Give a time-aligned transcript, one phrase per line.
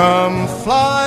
[0.00, 0.99] Come fly with me.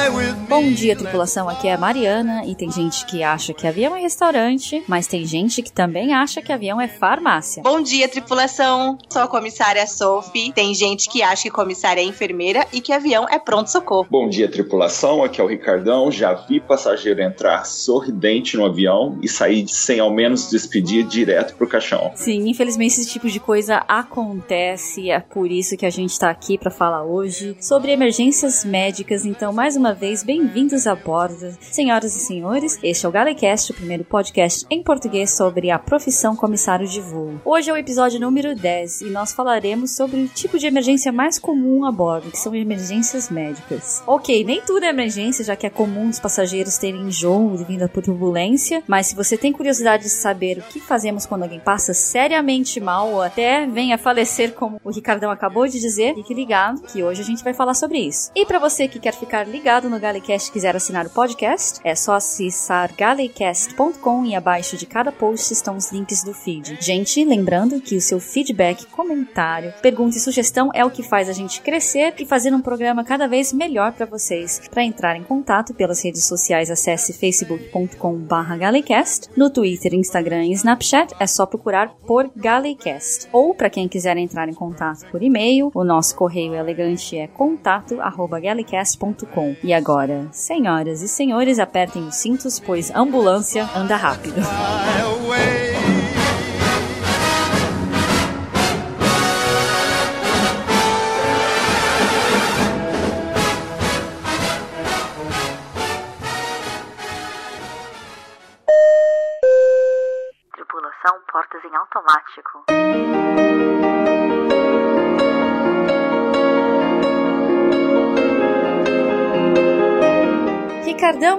[0.54, 1.50] Bom dia, tripulação.
[1.50, 5.26] Aqui é a Mariana e tem gente que acha que avião é restaurante, mas tem
[5.26, 7.64] gente que também acha que avião é farmácia.
[7.64, 8.96] Bom dia, tripulação.
[9.10, 10.54] Sou a comissária Sophie.
[10.54, 14.06] Tem gente que acha que comissária é enfermeira e que avião é pronto-socorro.
[14.12, 15.24] Bom dia, tripulação.
[15.24, 16.12] Aqui é o Ricardão.
[16.12, 21.68] Já vi passageiro entrar sorridente no avião e sair sem ao menos despedir direto pro
[21.68, 22.12] caixão.
[22.14, 25.10] Sim, infelizmente esse tipo de coisa acontece.
[25.10, 29.26] É por isso que a gente tá aqui para falar hoje sobre emergências médicas.
[29.26, 31.58] Então, mais uma vez, bem-vindos a bordo.
[31.62, 36.36] Senhoras e senhores, este é o Galecast, o primeiro podcast em português sobre a profissão
[36.36, 37.40] comissário de voo.
[37.46, 41.40] Hoje é o episódio número 10 e nós falaremos sobre o tipo de emergência mais
[41.40, 44.04] comum a bordo, que são emergências médicas.
[44.06, 47.88] Ok, nem tudo é emergência, já que é comum os passageiros terem enjoo devido à
[47.88, 52.82] turbulência, mas se você tem curiosidade de saber o que fazemos quando alguém passa seriamente
[52.82, 57.02] mal ou até vem a falecer, como o Ricardão acabou de dizer, fique ligado que
[57.02, 58.30] hoje a gente vai falar sobre isso.
[58.36, 61.96] E para você que quer ficar ligado no Galecast e quiser assinar o podcast, é
[61.96, 66.78] só acessar galecast.com e abaixo de cada post estão os links do feed.
[66.82, 71.34] Gente, lembrando que o seu feedback, comentário, pergunta e sugestão é o que faz a
[71.34, 74.62] gente crescer e fazer um programa cada vez melhor para vocês.
[74.70, 79.30] Para entrar em contato pelas redes sociais, acesse facebook.com/galecast.
[79.36, 83.28] No Twitter, Instagram e Snapchat é só procurar por Galecast.
[83.32, 89.56] Ou para quem quiser entrar em contato por e-mail, o nosso correio elegante é contato@galecast.com.
[89.64, 94.42] E agora, senhoras e senhores, apertem os cintos, pois ambulância anda rápido.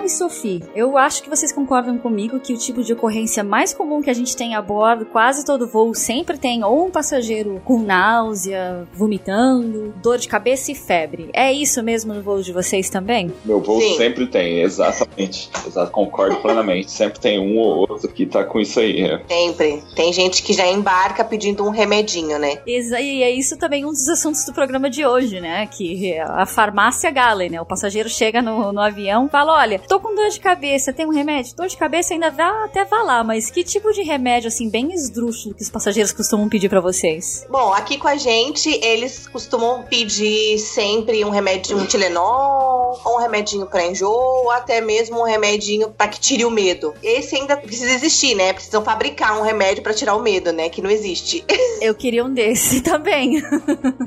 [0.04, 4.02] E Sophie, eu acho que vocês concordam comigo que o tipo de ocorrência mais comum
[4.02, 7.78] que a gente tem a bordo, quase todo voo, sempre tem ou um passageiro com
[7.78, 11.30] náusea, vomitando, dor de cabeça e febre.
[11.32, 13.32] É isso mesmo no voo de vocês também?
[13.46, 13.96] Meu voo Sim.
[13.96, 15.48] sempre tem, exatamente.
[15.66, 16.90] Exato, concordo plenamente.
[16.90, 19.00] Sempre tem um ou outro que tá com isso aí.
[19.02, 19.22] é.
[19.26, 19.82] Sempre.
[19.96, 22.58] Tem gente que já embarca pedindo um remedinho, né?
[22.66, 25.66] Exa- E é isso também um dos assuntos do programa de hoje, né?
[25.66, 27.60] Que a farmácia Galen, né?
[27.60, 31.06] O passageiro chega no, no avião e fala: Olha, tô com dor de cabeça, tem
[31.06, 31.54] um remédio?
[31.56, 34.92] Dor de cabeça ainda dá até vá lá, mas que tipo de remédio, assim, bem
[34.92, 37.46] esdrúxulo que os passageiros costumam pedir pra vocês?
[37.50, 43.18] Bom, aqui com a gente, eles costumam pedir sempre um remédio, um Tilenol, ou um
[43.20, 46.94] remedinho pra enjoo, ou até mesmo um remedinho pra que tire o medo.
[47.02, 48.52] Esse ainda precisa existir, né?
[48.52, 50.68] Precisam fabricar um remédio pra tirar o medo, né?
[50.68, 51.44] Que não existe.
[51.80, 53.42] Eu queria um desse também.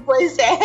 [0.06, 0.58] pois é.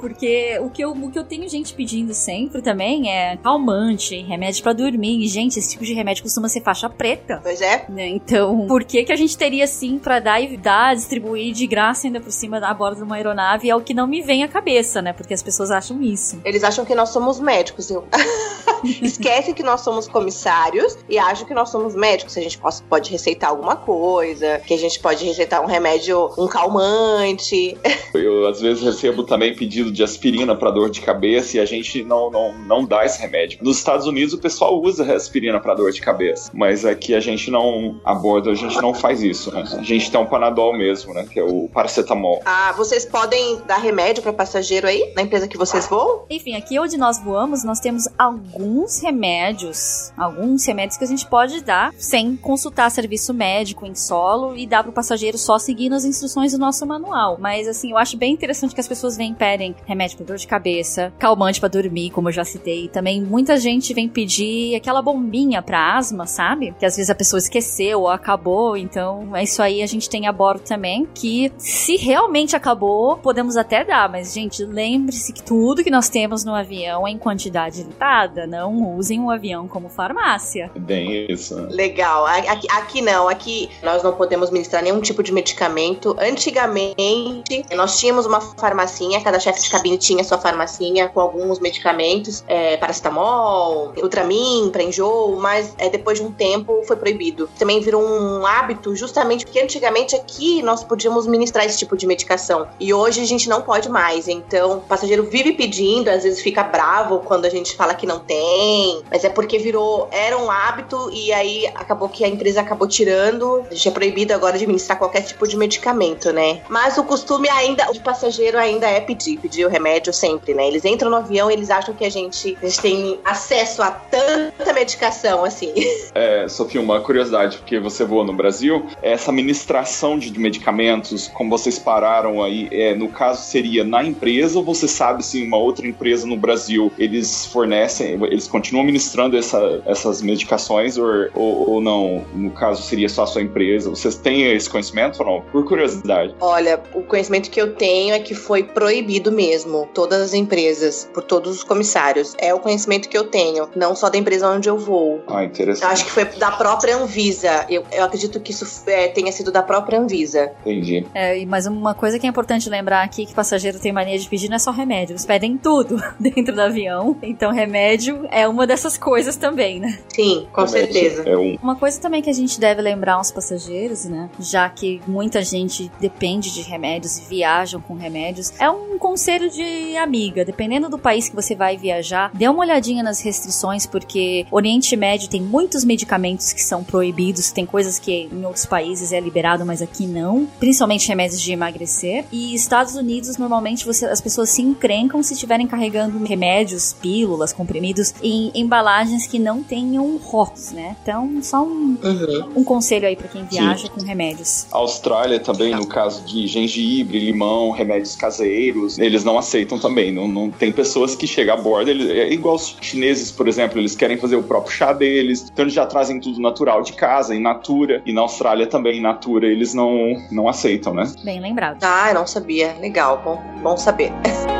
[0.00, 4.62] Porque o que, eu, o que eu tenho gente pedindo sempre também é calmante, remédio
[4.62, 5.22] pra dormir.
[5.22, 7.40] E, gente, esse tipo de remédio costuma ser faixa preta.
[7.42, 7.84] Pois é.
[7.88, 8.08] né?
[8.08, 12.06] Então, por que que a gente teria sim pra dar e dar, distribuir de graça
[12.06, 13.68] ainda por cima da bordo de uma aeronave?
[13.70, 15.12] É o que não me vem à cabeça, né?
[15.12, 16.40] Porque as pessoas acham isso.
[16.44, 17.90] Eles acham que nós somos médicos.
[17.90, 18.04] Eu...
[19.02, 22.36] Esquecem que nós somos comissários e acham que nós somos médicos.
[22.36, 26.46] A gente possa- pode receitar alguma coisa, que a gente pode receitar um remédio, um
[26.46, 27.76] calmante.
[28.14, 29.54] Eu às vezes recebo também
[29.88, 33.20] pedido de aspirina para dor de cabeça e a gente não, não, não dá esse
[33.20, 33.58] remédio.
[33.62, 37.50] Nos Estados Unidos o pessoal usa aspirina para dor de cabeça, mas aqui a gente
[37.50, 39.52] não a bordo a gente não faz isso.
[39.52, 39.64] Né?
[39.72, 41.26] A gente tem um panadol mesmo, né?
[41.30, 42.42] Que é o paracetamol.
[42.44, 46.24] Ah, vocês podem dar remédio para passageiro aí na empresa que vocês voam?
[46.30, 51.62] Enfim, aqui onde nós voamos, nós temos alguns remédios, alguns remédios que a gente pode
[51.62, 56.52] dar sem consultar serviço médico em solo e dar pro passageiro só seguindo as instruções
[56.52, 57.36] do nosso manual.
[57.40, 60.36] Mas assim, eu acho bem interessante que as pessoas vêm e pedem remédio pra dor
[60.36, 62.88] de cabeça, calmante pra dormir, como eu já citei.
[62.88, 66.74] Também muita gente vem pedir aquela bombinha pra asma, sabe?
[66.78, 70.26] Que às vezes a pessoa esqueceu ou acabou, então é isso aí a gente tem
[70.26, 75.82] a bordo também, que se realmente acabou, podemos até dar, mas gente, lembre-se que tudo
[75.82, 80.70] que nós temos no avião é em quantidade limitada, não usem o avião como farmácia.
[80.74, 81.54] É Bem isso.
[81.70, 82.26] Legal.
[82.26, 86.16] Aqui, aqui não, aqui nós não podemos ministrar nenhum tipo de medicamento.
[86.18, 92.42] Antigamente, nós tínhamos uma farmacinha, cada chefe de cabine tinha sua farmacinha com alguns medicamentos,
[92.48, 97.48] é, paracetamol, Ultramin, pra enjoo, mas é, depois de um tempo foi proibido.
[97.58, 102.66] Também virou um hábito, justamente porque antigamente aqui nós podíamos ministrar esse tipo de medicação.
[102.80, 104.26] E hoje a gente não pode mais.
[104.28, 108.18] Então, o passageiro vive pedindo, às vezes fica bravo quando a gente fala que não
[108.18, 112.88] tem, mas é porque virou, era um hábito e aí acabou que a empresa acabou
[112.88, 113.64] tirando.
[113.70, 116.62] Gente é proibido agora de administrar qualquer tipo de medicamento, né?
[116.68, 120.68] Mas o costume ainda, de passageiro ainda é pedir, pedir pedir o remédio sempre, né?
[120.68, 123.90] Eles entram no avião e eles acham que a gente, a gente tem acesso a
[123.90, 125.72] tanta medicação, assim.
[126.14, 131.78] É, Sofia, uma curiosidade, porque você voa no Brasil, essa administração de medicamentos, como vocês
[131.78, 136.26] pararam aí, é, no caso seria na empresa ou você sabe se uma outra empresa
[136.26, 142.24] no Brasil eles fornecem, eles continuam ministrando essa, essas medicações ou, ou, ou, não?
[142.34, 143.90] No caso seria só a sua empresa?
[143.90, 145.40] Vocês têm esse conhecimento ou não?
[145.52, 146.34] Por curiosidade.
[146.40, 149.47] Olha, o conhecimento que eu tenho é que foi proibido mesmo,
[149.94, 152.34] todas as empresas, por todos os comissários.
[152.38, 155.22] É o conhecimento que eu tenho, não só da empresa onde eu vou.
[155.26, 155.84] Ah, interessante.
[155.84, 157.66] Eu acho que foi da própria Anvisa.
[157.68, 160.52] Eu, eu acredito que isso é, tenha sido da própria Anvisa.
[160.60, 161.06] Entendi.
[161.14, 164.48] É, mas uma coisa que é importante lembrar aqui que passageiro tem mania de pedir
[164.48, 167.16] não é só remédio, eles pedem tudo dentro do avião.
[167.22, 169.98] Então remédio é uma dessas coisas também, né?
[170.08, 171.28] Sim, com remédio certeza.
[171.28, 171.56] É um...
[171.62, 174.30] Uma coisa também que a gente deve lembrar aos passageiros, né?
[174.40, 179.96] Já que muita gente depende de remédios e viajam com remédios, é um conselho de
[179.96, 180.44] amiga.
[180.44, 185.28] Dependendo do país que você vai viajar, dê uma olhadinha nas restrições, porque Oriente Médio
[185.28, 189.82] tem muitos medicamentos que são proibidos, tem coisas que em outros países é liberado, mas
[189.82, 192.24] aqui não, principalmente remédios de emagrecer.
[192.32, 198.14] E Estados Unidos, normalmente você, as pessoas se encrencam se estiverem carregando remédios, pílulas, comprimidos
[198.22, 200.96] em embalagens que não tenham rótulos, né?
[201.02, 202.48] Então, só um, uhum.
[202.56, 203.92] um conselho aí para quem viaja Sim.
[203.94, 204.66] com remédios.
[204.72, 210.10] A Austrália também, no caso de gengibre, limão, remédios caseiros, eles não aceitam também.
[210.10, 213.78] Não, não tem pessoas que chegam a bordo, eles, é igual os chineses, por exemplo,
[213.78, 217.34] eles querem fazer o próprio chá deles, então eles já trazem tudo natural de casa,
[217.34, 218.02] in natura.
[218.06, 221.12] E na Austrália também, in natura, eles não, não aceitam, né?
[221.22, 221.78] Bem lembrado.
[221.82, 222.74] Ah, eu não sabia.
[222.80, 224.10] Legal, bom, bom saber.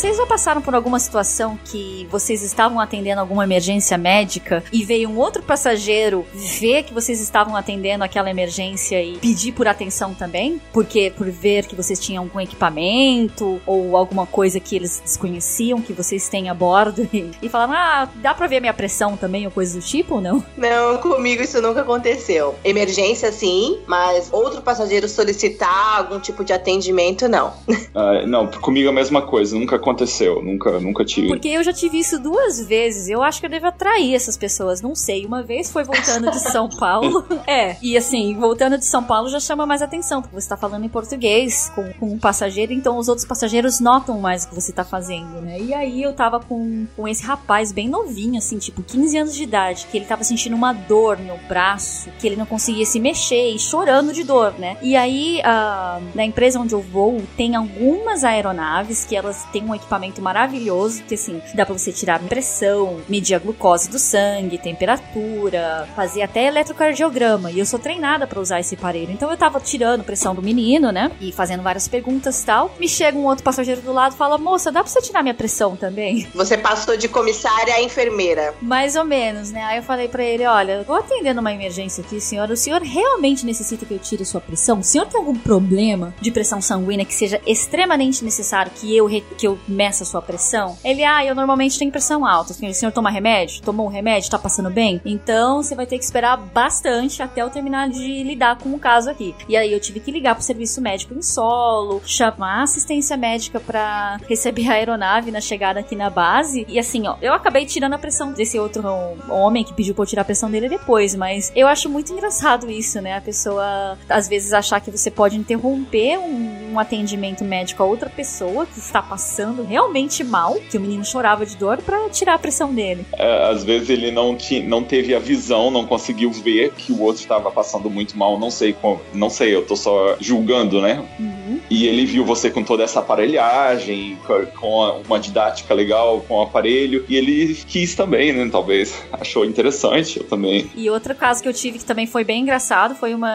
[0.00, 5.08] Vocês já passaram por alguma situação que vocês estavam atendendo alguma emergência médica e veio
[5.08, 10.60] um outro passageiro ver que vocês estavam atendendo aquela emergência e pedir por atenção também?
[10.72, 15.92] Porque por ver que vocês tinham algum equipamento ou alguma coisa que eles desconheciam que
[15.92, 19.50] vocês têm a bordo e, e falaram: "Ah, dá para ver minha pressão também ou
[19.50, 22.54] coisa do tipo ou não?" Não, comigo isso nunca aconteceu.
[22.62, 27.54] Emergência sim, mas outro passageiro solicitar algum tipo de atendimento não.
[27.68, 31.28] Uh, não, comigo é a mesma coisa, nunca aconteceu aconteceu, nunca, nunca tive.
[31.28, 33.08] Porque eu já tive isso duas vezes.
[33.08, 35.24] Eu acho que eu devo atrair essas pessoas, não sei.
[35.24, 37.24] Uma vez foi voltando de São Paulo.
[37.46, 40.84] é, e assim, voltando de São Paulo já chama mais atenção, porque você tá falando
[40.84, 44.72] em português com, com um passageiro, então os outros passageiros notam mais o que você
[44.72, 45.60] tá fazendo, né?
[45.60, 49.42] E aí eu tava com, com esse rapaz bem novinho, assim, tipo 15 anos de
[49.42, 53.50] idade, que ele tava sentindo uma dor no braço, que ele não conseguia se mexer
[53.50, 54.76] e chorando de dor, né?
[54.82, 59.74] E aí, uh, na empresa onde eu vou, tem algumas aeronaves que elas têm um
[59.74, 65.88] equipamento maravilhoso que assim dá para você tirar pressão, medir a glucose do sangue, temperatura,
[65.94, 67.50] fazer até eletrocardiograma.
[67.50, 69.12] E eu sou treinada para usar esse aparelho.
[69.12, 71.10] Então eu tava tirando pressão do menino, né?
[71.20, 72.74] E fazendo várias perguntas e tal.
[72.78, 75.34] Me chega um outro passageiro do lado e fala: "Moça, dá para você tirar minha
[75.34, 78.54] pressão também?" Você passou de comissária a enfermeira.
[78.62, 79.62] Mais ou menos, né?
[79.64, 82.54] Aí eu falei para ele: "Olha, vou atendendo uma emergência aqui, senhora.
[82.54, 84.80] O senhor realmente necessita que eu tire sua pressão?
[84.80, 89.46] O senhor tem algum problema de pressão sanguínea que seja extremamente necessário que eu que
[89.46, 90.76] eu meça a sua pressão?
[90.84, 92.52] Ele, ah, eu normalmente tenho pressão alta.
[92.52, 93.62] O senhor toma remédio?
[93.62, 94.30] Tomou um remédio?
[94.30, 95.00] Tá passando bem?
[95.04, 99.10] Então você vai ter que esperar bastante até eu terminar de lidar com o caso
[99.10, 99.34] aqui.
[99.48, 104.18] E aí eu tive que ligar pro serviço médico em solo, chamar assistência médica para
[104.28, 106.64] receber a aeronave na chegada aqui na base.
[106.68, 108.82] E assim, ó, eu acabei tirando a pressão desse outro
[109.28, 112.70] homem que pediu pra eu tirar a pressão dele depois, mas eu acho muito engraçado
[112.70, 113.16] isso, né?
[113.16, 118.08] A pessoa às vezes achar que você pode interromper um, um atendimento médico a outra
[118.08, 122.38] pessoa que está passando realmente mal, que o menino chorava de dor, para tirar a
[122.38, 123.06] pressão dele.
[123.12, 127.00] É, às vezes ele não, tinha, não teve a visão, não conseguiu ver que o
[127.00, 131.02] outro estava passando muito mal, não sei como, não sei, eu tô só julgando, né?
[131.18, 131.39] Uhum.
[131.70, 134.18] E ele viu você com toda essa aparelhagem,
[134.58, 138.48] com uma didática legal com o aparelho, e ele quis também, né?
[138.50, 140.68] Talvez achou interessante, eu também.
[140.74, 143.30] E outro caso que eu tive que também foi bem engraçado, foi uma.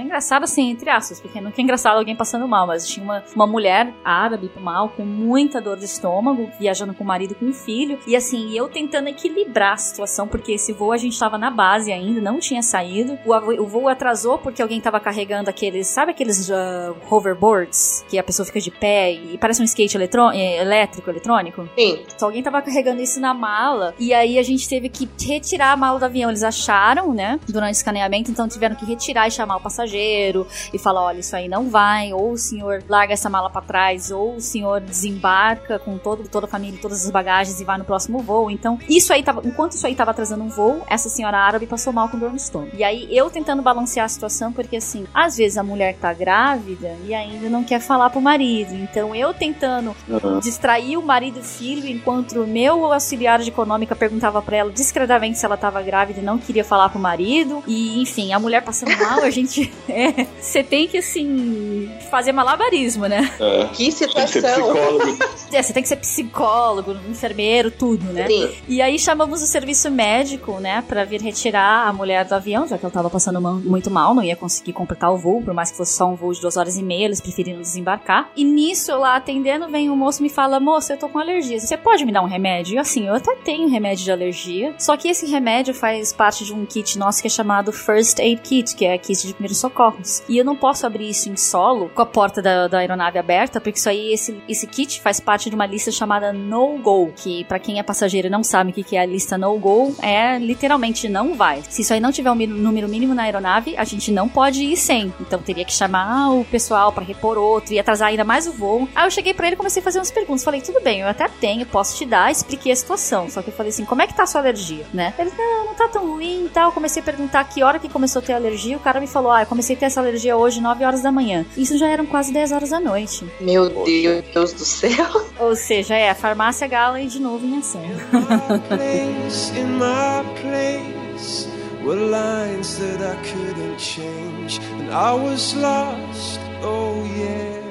[0.00, 3.46] Engraçado assim, entre aspas, porque não é engraçado alguém passando mal, mas tinha uma, uma
[3.46, 7.98] mulher árabe mal, com muita dor de estômago, viajando com o marido com o filho.
[8.06, 11.92] E assim, eu tentando equilibrar a situação, porque esse voo a gente tava na base
[11.92, 13.18] ainda, não tinha saído.
[13.24, 17.79] O, o voo atrasou porque alguém tava carregando aqueles, sabe aqueles uh, hoverboards?
[18.08, 21.68] Que a pessoa fica de pé e parece um skate eletrô- eh, elétrico, eletrônico.
[21.78, 22.00] Sim.
[22.14, 25.76] Então alguém tava carregando isso na mala e aí a gente teve que retirar a
[25.76, 26.30] mala do avião.
[26.30, 30.78] Eles acharam, né, durante o escaneamento, então tiveram que retirar e chamar o passageiro e
[30.78, 34.36] falar, olha, isso aí não vai, ou o senhor larga essa mala pra trás, ou
[34.36, 38.18] o senhor desembarca com todo, toda a família, todas as bagagens e vai no próximo
[38.20, 38.50] voo.
[38.50, 41.92] Então, isso aí tava, enquanto isso aí tava atrasando um voo, essa senhora árabe passou
[41.92, 42.72] mal com dor no estômago.
[42.76, 46.96] E aí eu tentando balancear a situação, porque assim, às vezes a mulher tá grávida
[47.06, 48.74] e ainda não quer falar pro marido.
[48.74, 50.40] Então eu tentando Uhum.
[50.40, 54.70] distrair o marido e o filho, enquanto o meu auxiliar de econômica perguntava pra ela
[54.72, 57.62] discretamente se ela tava grávida e não queria falar pro marido.
[57.66, 59.70] E, enfim, a mulher passando mal, a gente.
[59.88, 63.28] É, você tem que, assim, fazer malabarismo, né?
[63.40, 63.64] É.
[63.72, 64.72] Que situação.
[65.52, 68.26] É, você tem que ser psicólogo, enfermeiro, tudo, né?
[68.28, 68.50] Sim.
[68.68, 72.78] E aí chamamos o serviço médico, né, pra vir retirar a mulher do avião, já
[72.78, 75.76] que ela tava passando muito mal, não ia conseguir completar o voo, por mais que
[75.76, 78.30] fosse só um voo de duas horas e meia, eles preferiram desembarcar.
[78.36, 81.76] E nisso, lá atendendo, vem um moço me fala, moça, eu tô com alergia, você
[81.76, 82.74] pode me dar um remédio?
[82.74, 86.52] E assim, eu até tenho remédio de alergia, só que esse remédio faz parte de
[86.52, 90.22] um kit nosso que é chamado First Aid Kit, que é kit de primeiros socorros.
[90.28, 93.60] E eu não posso abrir isso em solo, com a porta da, da aeronave aberta,
[93.60, 97.44] porque isso aí, esse, esse kit faz parte de uma lista chamada No Go, que
[97.44, 99.94] pra quem é passageiro e não sabe o que que é a lista No Go,
[100.02, 101.62] é literalmente não vai.
[101.68, 104.76] Se isso aí não tiver um número mínimo na aeronave, a gente não pode ir
[104.76, 105.12] sem.
[105.20, 108.88] Então teria que chamar o pessoal pra repor outro e atrasar ainda mais o voo.
[108.94, 110.44] Aí eu cheguei pra ele e comecei a fazer umas perguntas.
[110.44, 113.28] Falei, tudo bem, eu até tenho, posso te dar, expliquei a situação.
[113.30, 115.14] Só que eu falei assim, como é que tá a sua alergia, né?
[115.18, 116.72] Ele, não, não tá tão ruim e tal.
[116.72, 118.76] Comecei a perguntar que hora que começou a ter alergia.
[118.76, 121.10] O cara me falou, ah, eu comecei a ter essa alergia hoje, 9 horas da
[121.12, 121.44] manhã.
[121.56, 123.24] Isso já eram quase 10 horas da noite.
[123.40, 125.06] Meu Deus do céu.
[125.38, 127.80] Ou seja, é a farmácia Gala e de novo em ação.
[128.12, 131.48] my place, in my place
[131.84, 136.49] were lines that I couldn't change, and I was lost.
[136.62, 137.62] Oh yeah,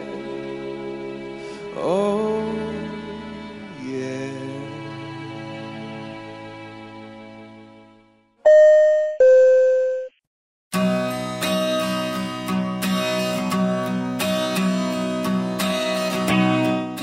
[1.77, 2.41] oh
[3.86, 4.31] yeah.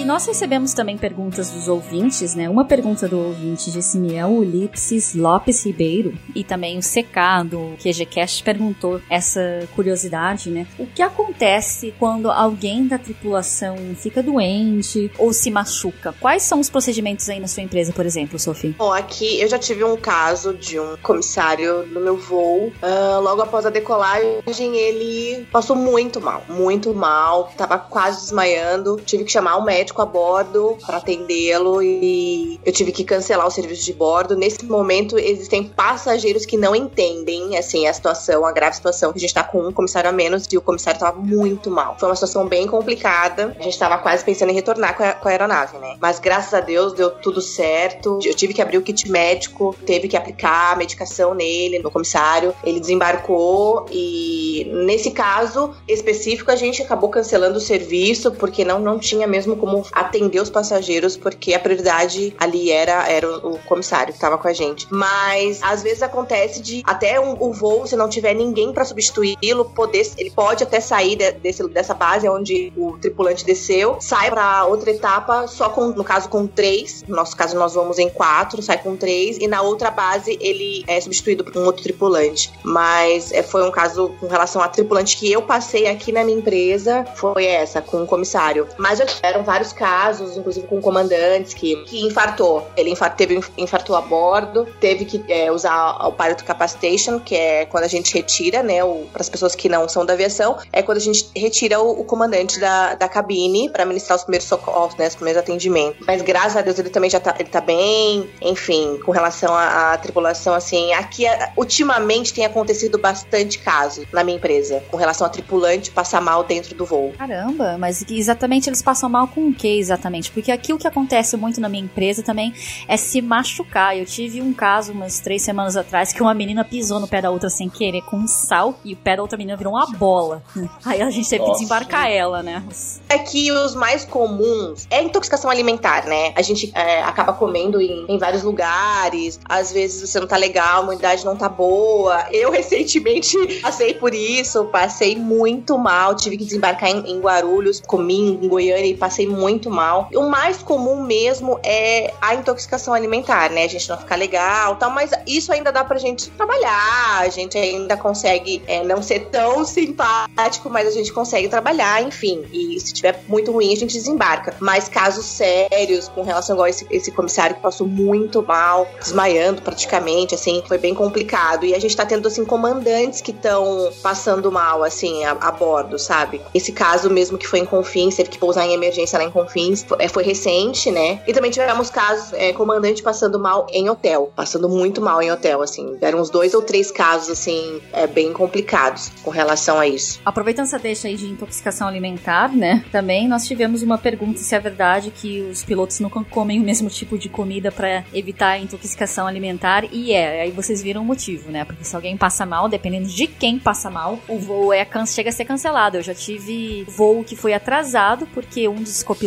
[0.07, 2.49] Nós recebemos também perguntas dos ouvintes, né?
[2.49, 7.77] Uma pergunta do ouvinte disse-me é o Ulipsis Lopes Ribeiro e também o CK do
[7.83, 10.67] QGCast perguntou essa curiosidade, né?
[10.79, 16.15] O que acontece quando alguém da tripulação fica doente ou se machuca?
[16.21, 18.77] Quais são os procedimentos aí na sua empresa, por exemplo, Sophie?
[18.79, 22.73] Bom, aqui eu já tive um caso de um comissário no meu voo.
[22.81, 27.51] ah, logo após a decolagem, ele passou muito mal, muito mal.
[27.57, 29.01] Tava quase desmaiando.
[29.05, 33.51] Tive que chamar o médico a bordo para atendê-lo e eu tive que cancelar o
[33.51, 34.37] serviço de bordo.
[34.37, 39.21] Nesse momento, existem passageiros que não entendem, assim, a situação, a grave situação que a
[39.21, 41.97] gente tá com um comissário a menos e o comissário tava muito mal.
[41.99, 43.57] Foi uma situação bem complicada.
[43.59, 45.97] A gente tava quase pensando em retornar com a, com a aeronave, né?
[46.01, 48.19] Mas graças a Deus deu tudo certo.
[48.25, 52.55] Eu tive que abrir o kit médico, teve que aplicar a medicação nele, no comissário.
[52.65, 58.99] Ele desembarcou e nesse caso específico a gente acabou cancelando o serviço porque não, não
[58.99, 64.19] tinha mesmo como atender os passageiros porque a prioridade ali era, era o, comissário que
[64.19, 64.87] estava com a gente.
[64.91, 69.65] Mas às vezes acontece de até um, o voo, se não tiver ninguém para substituí-lo,
[69.65, 74.67] poder ele pode até sair de- desse, dessa base onde o tripulante desceu, sai para
[74.67, 77.03] outra etapa só com, no caso, com três.
[77.09, 80.85] No nosso caso, nós vamos em quatro, sai com três, e na outra base ele
[80.87, 82.53] é substituído por um outro tripulante.
[82.63, 86.39] Mas é, foi um caso com relação a tripulante que eu passei aqui na minha
[86.39, 88.69] empresa, foi essa, com o comissário.
[88.77, 92.67] Mas já tiveram vários casos, inclusive com comandantes que, que infartou.
[92.77, 97.67] Ele infar, teve, infartou a bordo, teve que é, usar o pilot capacitation, que é
[97.67, 98.79] quando a gente retira, né,
[99.13, 102.05] para as pessoas que não são da aviação, é quando a gente retira o, o
[102.05, 106.05] comandante da, da cabine para ministrar os primeiros socorros, né, os primeiros atendimentos.
[106.07, 109.97] Mas graças a Deus ele também já tá, ele tá bem, enfim, com relação à,
[109.97, 111.25] tripulação, assim, aqui
[111.57, 116.75] ultimamente tem acontecido bastante casos na minha empresa, com relação a tripulante passar mal dentro
[116.75, 117.13] do voo.
[117.17, 120.31] Caramba, mas exatamente eles passam mal com o que exatamente?
[120.31, 122.55] Porque aqui o que acontece muito na minha empresa também
[122.87, 123.97] é se machucar.
[123.97, 127.31] Eu tive um caso umas três semanas atrás que uma menina pisou no pé da
[127.31, 130.43] outra sem querer com um sal e o pé da outra menina virou uma bola.
[130.85, 132.63] Aí a gente teve que desembarcar ela, né?
[133.09, 136.33] É que os mais comuns é intoxicação alimentar, né?
[136.37, 140.81] A gente é, acaba comendo em, em vários lugares, às vezes você não tá legal,
[140.81, 142.27] a imunidade não tá boa.
[142.31, 148.39] Eu recentemente passei por isso, passei muito mal, tive que desembarcar em, em Guarulhos, comi
[148.43, 150.09] em Goiânia e passei muito muito mal.
[150.15, 153.65] O mais comum mesmo é a intoxicação alimentar, né?
[153.65, 157.57] A gente não ficar legal tal, mas isso ainda dá pra gente trabalhar, a gente
[157.57, 162.45] ainda consegue é, não ser tão simpático, mas a gente consegue trabalhar, enfim.
[162.53, 164.55] E se tiver muito ruim, a gente desembarca.
[164.61, 170.35] Mas casos sérios com relação igual esse, esse comissário que passou muito mal, desmaiando praticamente,
[170.35, 171.65] assim, foi bem complicado.
[171.65, 175.99] E a gente tá tendo, assim, comandantes que estão passando mal, assim, a, a, bordo,
[175.99, 176.43] sabe?
[176.53, 179.46] Esse caso mesmo que foi em Confins, teve que pousar em emergência lá em Confins,
[179.49, 181.21] foi, é, foi recente, né?
[181.27, 185.63] E também tivemos casos, é, comandante passando mal em hotel, passando muito mal em hotel,
[185.63, 185.97] assim.
[185.97, 190.21] Deram uns dois ou três casos, assim, é, bem complicados com relação a isso.
[190.25, 192.85] Aproveitando essa deixa aí de intoxicação alimentar, né?
[192.91, 196.89] Também nós tivemos uma pergunta se é verdade que os pilotos nunca comem o mesmo
[196.89, 199.85] tipo de comida para evitar a intoxicação alimentar.
[199.93, 201.65] E é, aí vocês viram o motivo, né?
[201.65, 205.33] Porque se alguém passa mal, dependendo de quem passa mal, o voo é chega a
[205.33, 205.99] ser cancelado.
[205.99, 209.26] Eu já tive voo que foi atrasado porque um dos copilotos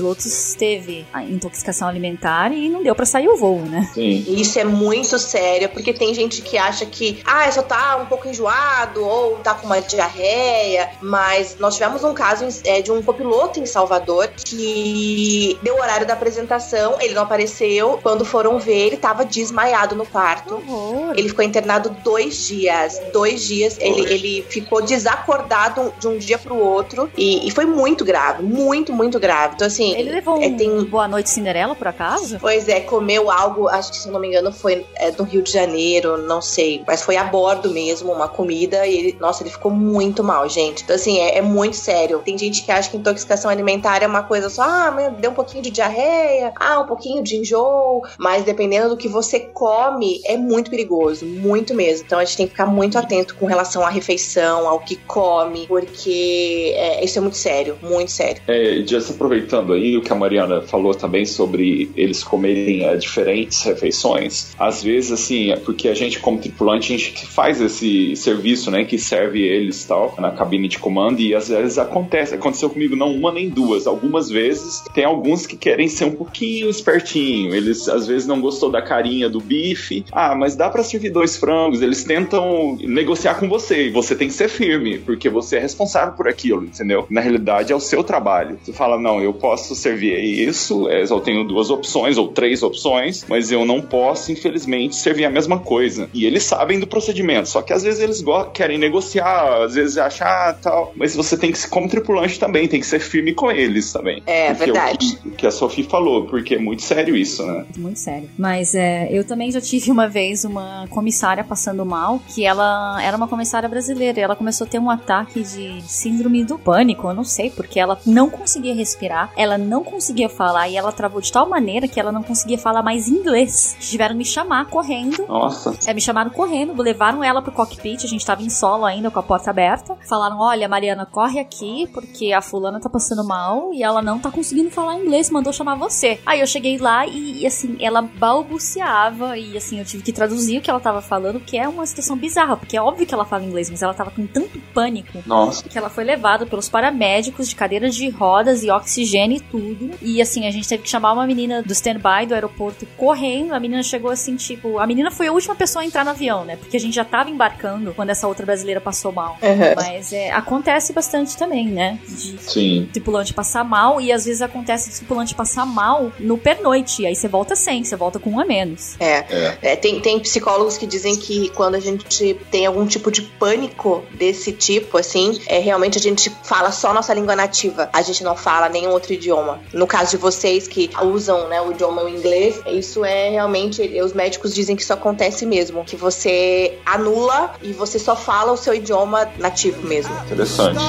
[0.57, 3.89] teve a intoxicação alimentar e não deu para sair o voo, né?
[3.93, 4.25] Sim.
[4.27, 8.27] Isso é muito sério, porque tem gente que acha que, ah, só tá um pouco
[8.27, 13.59] enjoado ou tá com uma diarreia, mas nós tivemos um caso é, de um copiloto
[13.59, 17.99] em Salvador que deu o horário da apresentação, ele não apareceu.
[18.01, 20.55] Quando foram ver, ele tava desmaiado no quarto.
[20.55, 21.11] Uhum.
[21.15, 22.99] Ele ficou internado dois dias.
[23.11, 23.77] Dois dias.
[23.79, 27.09] Ele, ele ficou desacordado de um dia pro outro.
[27.17, 28.43] E, e, foi muito grave.
[28.43, 29.55] Muito, muito grave.
[29.55, 29.88] Então, assim.
[29.95, 30.83] Ele levou é, um tem...
[30.85, 32.37] Boa Noite Cinderela, por acaso?
[32.39, 35.51] Pois é, comeu algo, acho que se não me engano, foi é, do Rio de
[35.51, 36.83] Janeiro, não sei.
[36.85, 38.85] Mas foi a bordo mesmo, uma comida.
[38.85, 40.83] E ele, nossa, ele ficou muito mal, gente.
[40.83, 42.19] Então, assim, é, é muito sério.
[42.19, 45.63] Tem gente que acha que intoxicação alimentar é uma coisa só, ah, deu um pouquinho
[45.63, 48.03] de diarreia, ah, um pouquinho de enjoo.
[48.17, 51.25] Mas dependendo do que você come, é muito perigoso.
[51.25, 52.05] Muito mesmo.
[52.05, 55.65] Então, a gente tem que ficar muito atento com relação à refeição, ao que come,
[55.67, 58.41] porque é, isso é muito sério, muito sério.
[58.47, 63.61] É, just aproveitando aí o que a Mariana falou também sobre eles comerem é, diferentes
[63.63, 68.71] refeições, às vezes, assim, é porque a gente, como tripulante, a gente faz esse serviço,
[68.71, 72.95] né, que serve eles tal, na cabine de comando, e às vezes acontece, aconteceu comigo
[72.95, 77.87] não uma nem duas, algumas vezes tem alguns que querem ser um pouquinho espertinho, eles
[77.87, 81.81] às vezes não gostou da carinha do bife, ah, mas dá para servir dois frangos,
[81.81, 86.13] eles tentam negociar com você, e você tem que ser firme, porque você é responsável
[86.13, 87.05] por aquilo, entendeu?
[87.09, 88.59] Na realidade é o seu trabalho.
[88.63, 93.25] Você fala, não, eu posso servir isso, é, eu tenho duas opções ou três opções,
[93.27, 96.09] mas eu não posso, infelizmente, servir a mesma coisa.
[96.13, 100.29] E eles sabem do procedimento, só que às vezes eles querem negociar, às vezes achar
[100.29, 103.91] ah, tal, mas você tem que, como tripulante também, tem que ser firme com eles
[103.91, 104.21] também.
[104.25, 104.95] É, verdade.
[104.95, 107.65] O que, o que a Sophie falou, porque é muito sério isso, né?
[107.77, 108.29] Muito sério.
[108.37, 113.17] Mas é, eu também já tive uma vez uma comissária passando mal, que ela era
[113.17, 117.13] uma comissária brasileira, e ela começou a ter um ataque de síndrome do pânico, eu
[117.13, 121.31] não sei, porque ela não conseguia respirar, ela não conseguia falar e ela travou de
[121.31, 123.75] tal maneira que ela não conseguia falar mais inglês.
[123.79, 125.25] Tiveram me chamar correndo.
[125.27, 125.77] Nossa.
[125.85, 129.19] É, me chamaram correndo, levaram ela pro cockpit, a gente tava em solo ainda com
[129.19, 129.95] a porta aberta.
[130.07, 134.31] Falaram: "Olha, Mariana, corre aqui porque a fulana tá passando mal e ela não tá
[134.31, 136.19] conseguindo falar inglês, mandou chamar você".
[136.25, 140.57] Aí eu cheguei lá e, e assim, ela balbuciava e assim, eu tive que traduzir
[140.57, 143.25] o que ela tava falando, que é uma situação bizarra, porque é óbvio que ela
[143.25, 145.67] fala inglês, mas ela tava com tanto pânico Nossa.
[145.67, 149.91] que ela foi levada pelos paramédicos de cadeiras de rodas e oxigênio e tudo.
[150.01, 153.53] E assim, a gente teve que chamar uma menina do standby do aeroporto correndo.
[153.53, 156.45] A menina chegou assim, tipo, a menina foi a última pessoa a entrar no avião,
[156.45, 156.55] né?
[156.55, 159.37] Porque a gente já tava embarcando quando essa outra brasileira passou mal.
[159.41, 159.75] Uhum.
[159.75, 161.99] Mas é, acontece bastante também, né?
[162.07, 162.89] De Sim.
[162.91, 167.03] tripulante passar mal e às vezes acontece de tripulante passar mal no pernoite.
[167.03, 168.95] E aí você volta sem, você volta com um a menos.
[168.99, 169.25] É.
[169.29, 169.57] é.
[169.61, 174.03] é tem, tem psicólogos que dizem que quando a gente tem algum tipo de pânico
[174.13, 177.89] desse tipo, assim, é realmente a gente fala só nossa língua nativa.
[177.93, 179.38] A gente não fala nenhum outro idioma.
[179.73, 183.81] No caso de vocês que usam né, o idioma inglês, isso é realmente.
[184.01, 185.83] Os médicos dizem que isso acontece mesmo.
[185.83, 190.13] Que você anula e você só fala o seu idioma nativo mesmo.
[190.25, 190.79] Interessante.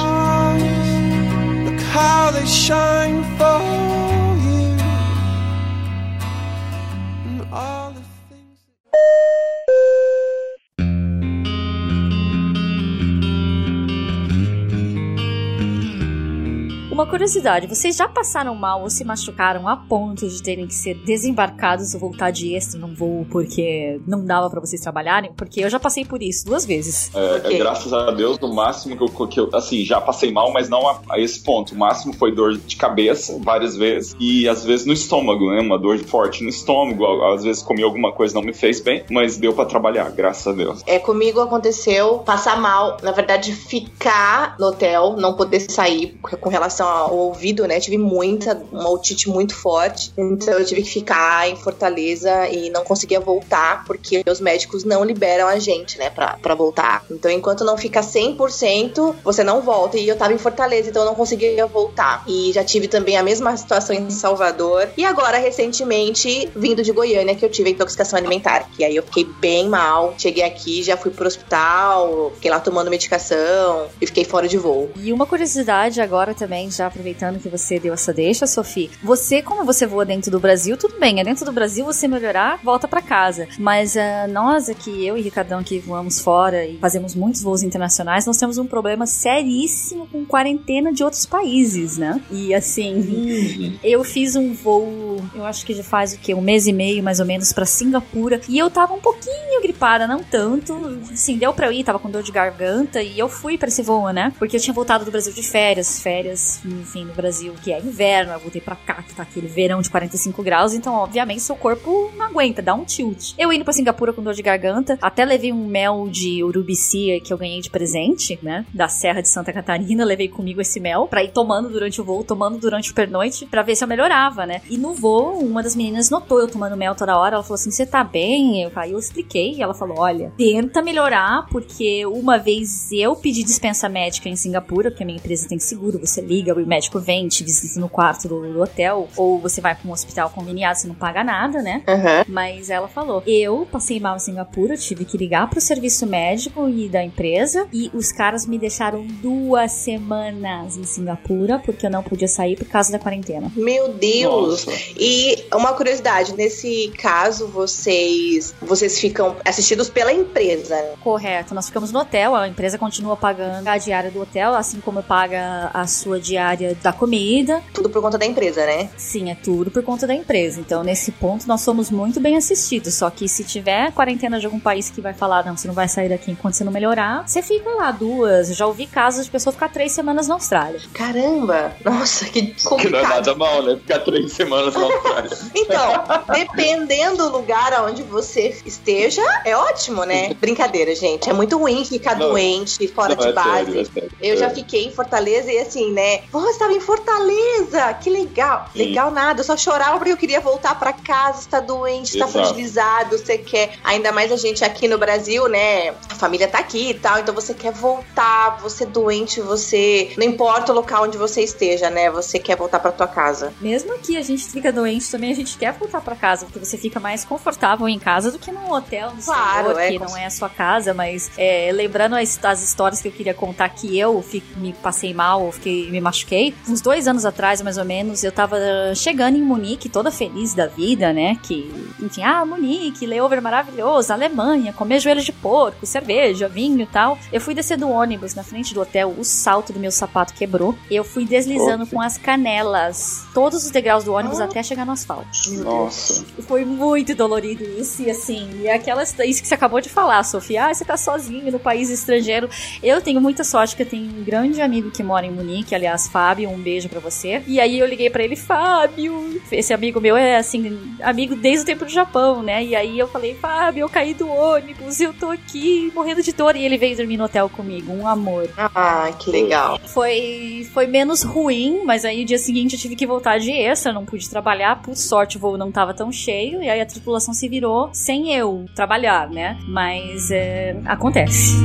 [16.91, 20.93] Uma curiosidade, vocês já passaram mal ou se machucaram a ponto de terem que ser
[20.93, 25.31] desembarcados ou voltar de extra num voo porque não dava para vocês trabalharem?
[25.31, 27.09] Porque eu já passei por isso duas vezes.
[27.15, 30.51] É, é graças a Deus, no máximo que eu, que eu, assim, já passei mal,
[30.51, 31.73] mas não a, a, esse ponto.
[31.73, 35.61] O máximo foi dor de cabeça, várias vezes, e às vezes no estômago, né?
[35.61, 37.23] Uma dor forte no estômago.
[37.33, 40.51] Às vezes comi alguma coisa não me fez bem, mas deu para trabalhar, graças a
[40.51, 40.83] Deus.
[40.85, 46.80] É, comigo aconteceu passar mal, na verdade, ficar no hotel, não poder sair com relação
[46.81, 47.79] relação ao ouvido, né?
[47.79, 50.11] Tive muita, uma otite muito forte.
[50.17, 55.03] Então eu tive que ficar em Fortaleza e não conseguia voltar, porque os médicos não
[55.03, 57.03] liberam a gente, né, pra, pra voltar.
[57.09, 59.97] Então enquanto não fica 100%, você não volta.
[59.97, 62.23] E eu tava em Fortaleza, então eu não conseguia voltar.
[62.27, 64.89] E já tive também a mesma situação em Salvador.
[64.97, 68.69] E agora, recentemente, vindo de Goiânia, que eu tive intoxicação alimentar.
[68.75, 70.13] Que aí eu fiquei bem mal.
[70.17, 74.89] Cheguei aqui, já fui pro hospital, fiquei lá tomando medicação e fiquei fora de voo.
[74.95, 78.89] E uma curiosidade agora também, já aproveitando que você deu essa deixa, Sofia.
[79.03, 82.59] Você, como você voa dentro do Brasil, tudo bem, é dentro do Brasil, você melhorar,
[82.63, 83.47] volta para casa.
[83.59, 88.25] Mas uh, nós aqui, eu e Ricardão, que voamos fora e fazemos muitos voos internacionais,
[88.25, 92.21] nós temos um problema seríssimo com quarentena de outros países, né?
[92.31, 93.79] E assim, uhum.
[93.83, 96.33] eu fiz um voo, eu acho que já faz o quê?
[96.33, 98.41] Um mês e meio, mais ou menos, para Singapura.
[98.47, 100.73] E eu tava um pouquinho gripada, não tanto.
[101.11, 103.01] Assim, deu pra eu ir, tava com dor de garganta.
[103.01, 104.33] E eu fui para esse voo, né?
[104.37, 106.01] Porque eu tinha voltado do Brasil de férias.
[106.01, 108.33] Férias, enfim, no Brasil, que é inverno.
[108.33, 110.73] Eu voltei pra cá, que tá aquele verão de 45 graus.
[110.73, 113.33] Então, obviamente, seu corpo não aguenta, dá um tilt.
[113.37, 114.97] Eu indo pra Singapura com dor de garganta.
[115.01, 118.65] Até levei um mel de urubici que eu ganhei de presente, né?
[118.73, 120.05] Da Serra de Santa Catarina.
[120.05, 123.61] Levei comigo esse mel pra ir tomando durante o voo, tomando durante o pernoite, pra
[123.61, 124.61] ver se eu melhorava, né?
[124.69, 127.35] E no voo, uma das meninas notou eu tomando mel toda hora.
[127.35, 128.63] Ela falou assim: Você tá bem?
[128.63, 129.53] Eu, aí eu expliquei.
[129.53, 134.89] E ela falou: Olha, tenta melhorar, porque uma vez eu pedi dispensa médica em Singapura,
[134.89, 135.99] porque a minha empresa tem seguro.
[135.99, 139.75] Você liga, o médico vem, te visita no quarto do, do hotel, ou você vai
[139.75, 141.83] pra um hospital conveniado, você não paga nada, né?
[141.87, 142.33] Uhum.
[142.33, 146.89] Mas ela falou: Eu passei mal em Singapura, tive que ligar pro serviço médico e
[146.89, 152.27] da empresa, e os caras me deixaram duas semanas em Singapura, porque eu não podia
[152.27, 153.51] sair por causa da quarentena.
[153.55, 154.65] Meu Deus!
[154.65, 154.81] Nossa.
[154.97, 160.75] E uma curiosidade, nesse caso, vocês vocês ficam assistidos pela empresa.
[161.01, 165.01] Correto, nós ficamos no hotel, a empresa continua pagando a diária do hotel, assim como
[165.03, 166.40] paga a sua diária
[166.81, 167.61] da comida.
[167.73, 168.89] Tudo por conta da empresa, né?
[168.97, 170.59] Sim, é tudo por conta da empresa.
[170.59, 172.95] Então, nesse ponto, nós somos muito bem assistidos.
[172.95, 175.87] Só que se tiver quarentena de algum país que vai falar, não, você não vai
[175.87, 178.49] sair daqui enquanto você não melhorar, você fica lá duas.
[178.49, 180.79] Eu já ouvi casos de pessoa ficar três semanas na Austrália.
[180.93, 181.75] Caramba!
[181.83, 182.79] Nossa, que complicado.
[182.81, 183.75] Que não é nada mal, né?
[183.77, 185.37] Ficar três semanas na Austrália.
[185.55, 190.33] então, dependendo do lugar onde você esteja, é ótimo, né?
[190.33, 191.29] Brincadeira, gente.
[191.29, 193.65] É muito ruim ficar não, doente, fora não, de é base.
[193.65, 194.11] Sério, é sério.
[194.21, 194.37] Eu é.
[194.37, 196.21] já fiquei em Fortaleza e assim, né?
[196.31, 197.93] Pô, você estava em Fortaleza!
[197.95, 198.69] Que legal!
[198.71, 198.79] Sim.
[198.79, 203.17] Legal nada, eu só chorava porque eu queria voltar para casa, está doente, está fragilizado,
[203.17, 203.73] você quer.
[203.83, 205.89] Ainda mais a gente aqui no Brasil, né?
[206.09, 210.13] A família tá aqui e tal, então você quer voltar, você doente, você.
[210.17, 212.09] Não importa o local onde você esteja, né?
[212.11, 213.53] Você quer voltar para tua casa.
[213.59, 216.77] Mesmo que a gente fica doente também, a gente quer voltar para casa, porque você
[216.77, 220.17] fica mais confortável em casa do que num hotel, no claro, exterior, é, que não
[220.17, 223.97] é a sua casa, mas é, lembrando as, as, histórias que eu queria contar que
[223.97, 228.23] eu fico, me passei mal, fiquei, me machuquei, uns dois anos atrás, mais ou menos,
[228.23, 228.57] eu tava
[228.95, 231.37] chegando em Munique, toda feliz da vida, né?
[231.43, 237.17] Que, enfim, ah, Munique, layover maravilhoso, Alemanha, comer joelho de porco, cerveja, vinho e tal.
[237.31, 240.75] Eu fui descer do ônibus na frente do hotel, o salto do meu sapato quebrou.
[240.89, 244.45] Eu fui deslizando com as canelas, todos os degraus do ônibus ah.
[244.45, 245.27] até chegar no asfalto.
[245.63, 246.25] Nossa.
[246.41, 250.67] Foi muito dolorido isso, e assim, e aquela, isso que você acabou de falar, Sofia,
[250.67, 252.49] ah, você tá sozinho no país estrangeiro.
[252.83, 256.07] Eu tenho muita sorte que eu tenho um grande amigo que mora em Munique, aliás,
[256.11, 257.41] Fábio, um beijo para você.
[257.47, 261.65] E aí eu liguei para ele, Fábio, esse amigo meu é assim, amigo desde o
[261.65, 262.63] tempo do Japão, né?
[262.63, 266.55] E aí eu falei, Fábio, eu caí do ônibus, eu tô aqui morrendo de dor.
[266.55, 268.49] E ele veio dormir no hotel comigo, um amor.
[268.57, 269.79] Ah, que legal.
[269.85, 273.93] Foi, foi menos ruim, mas aí o dia seguinte eu tive que voltar de extra,
[273.93, 274.81] não pude trabalhar.
[274.81, 278.33] Por sorte o voo não tava tão cheio, e aí a tripulação se virou sem
[278.33, 279.57] eu trabalhar, né?
[279.67, 281.55] Mas é, acontece.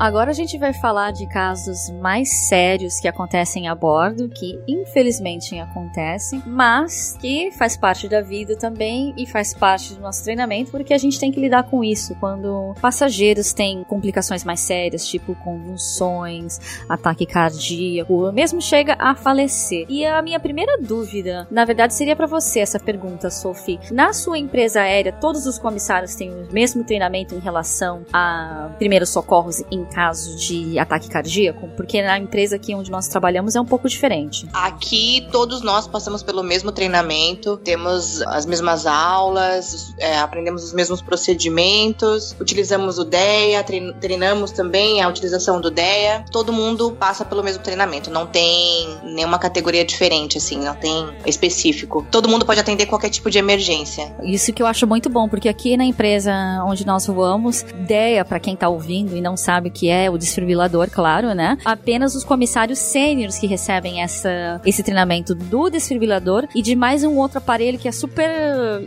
[0.00, 5.58] Agora a gente vai falar de casos mais sérios que acontecem a bordo, que infelizmente
[5.58, 10.94] acontecem, mas que faz parte da vida também e faz parte do nosso treinamento, porque
[10.94, 16.58] a gente tem que lidar com isso quando passageiros têm complicações mais sérias, tipo convulsões,
[16.88, 19.84] ataque cardíaco, mesmo chega a falecer.
[19.86, 23.78] E a minha primeira dúvida, na verdade, seria para você essa pergunta, Sophie.
[23.92, 29.10] Na sua empresa aérea, todos os comissários têm o mesmo treinamento em relação a primeiros
[29.10, 31.68] socorros em caso de ataque cardíaco?
[31.76, 34.48] Porque na empresa aqui onde nós trabalhamos é um pouco diferente.
[34.52, 41.00] Aqui todos nós passamos pelo mesmo treinamento, temos as mesmas aulas, é, aprendemos os mesmos
[41.00, 43.64] procedimentos, utilizamos o DEA,
[44.00, 46.24] treinamos também a utilização do DEA.
[46.30, 52.06] Todo mundo passa pelo mesmo treinamento, não tem nenhuma categoria diferente, assim, não tem específico.
[52.10, 54.14] Todo mundo pode atender qualquer tipo de emergência.
[54.22, 56.32] Isso que eu acho muito bom, porque aqui na empresa
[56.66, 60.18] onde nós voamos, DEA, para quem tá ouvindo e não sabe o que é, o
[60.18, 61.56] desfibrilador, claro, né?
[61.64, 67.16] Apenas os comissários sêniores que recebem essa, esse treinamento do desfibrilador e de mais um
[67.16, 68.30] outro aparelho que é super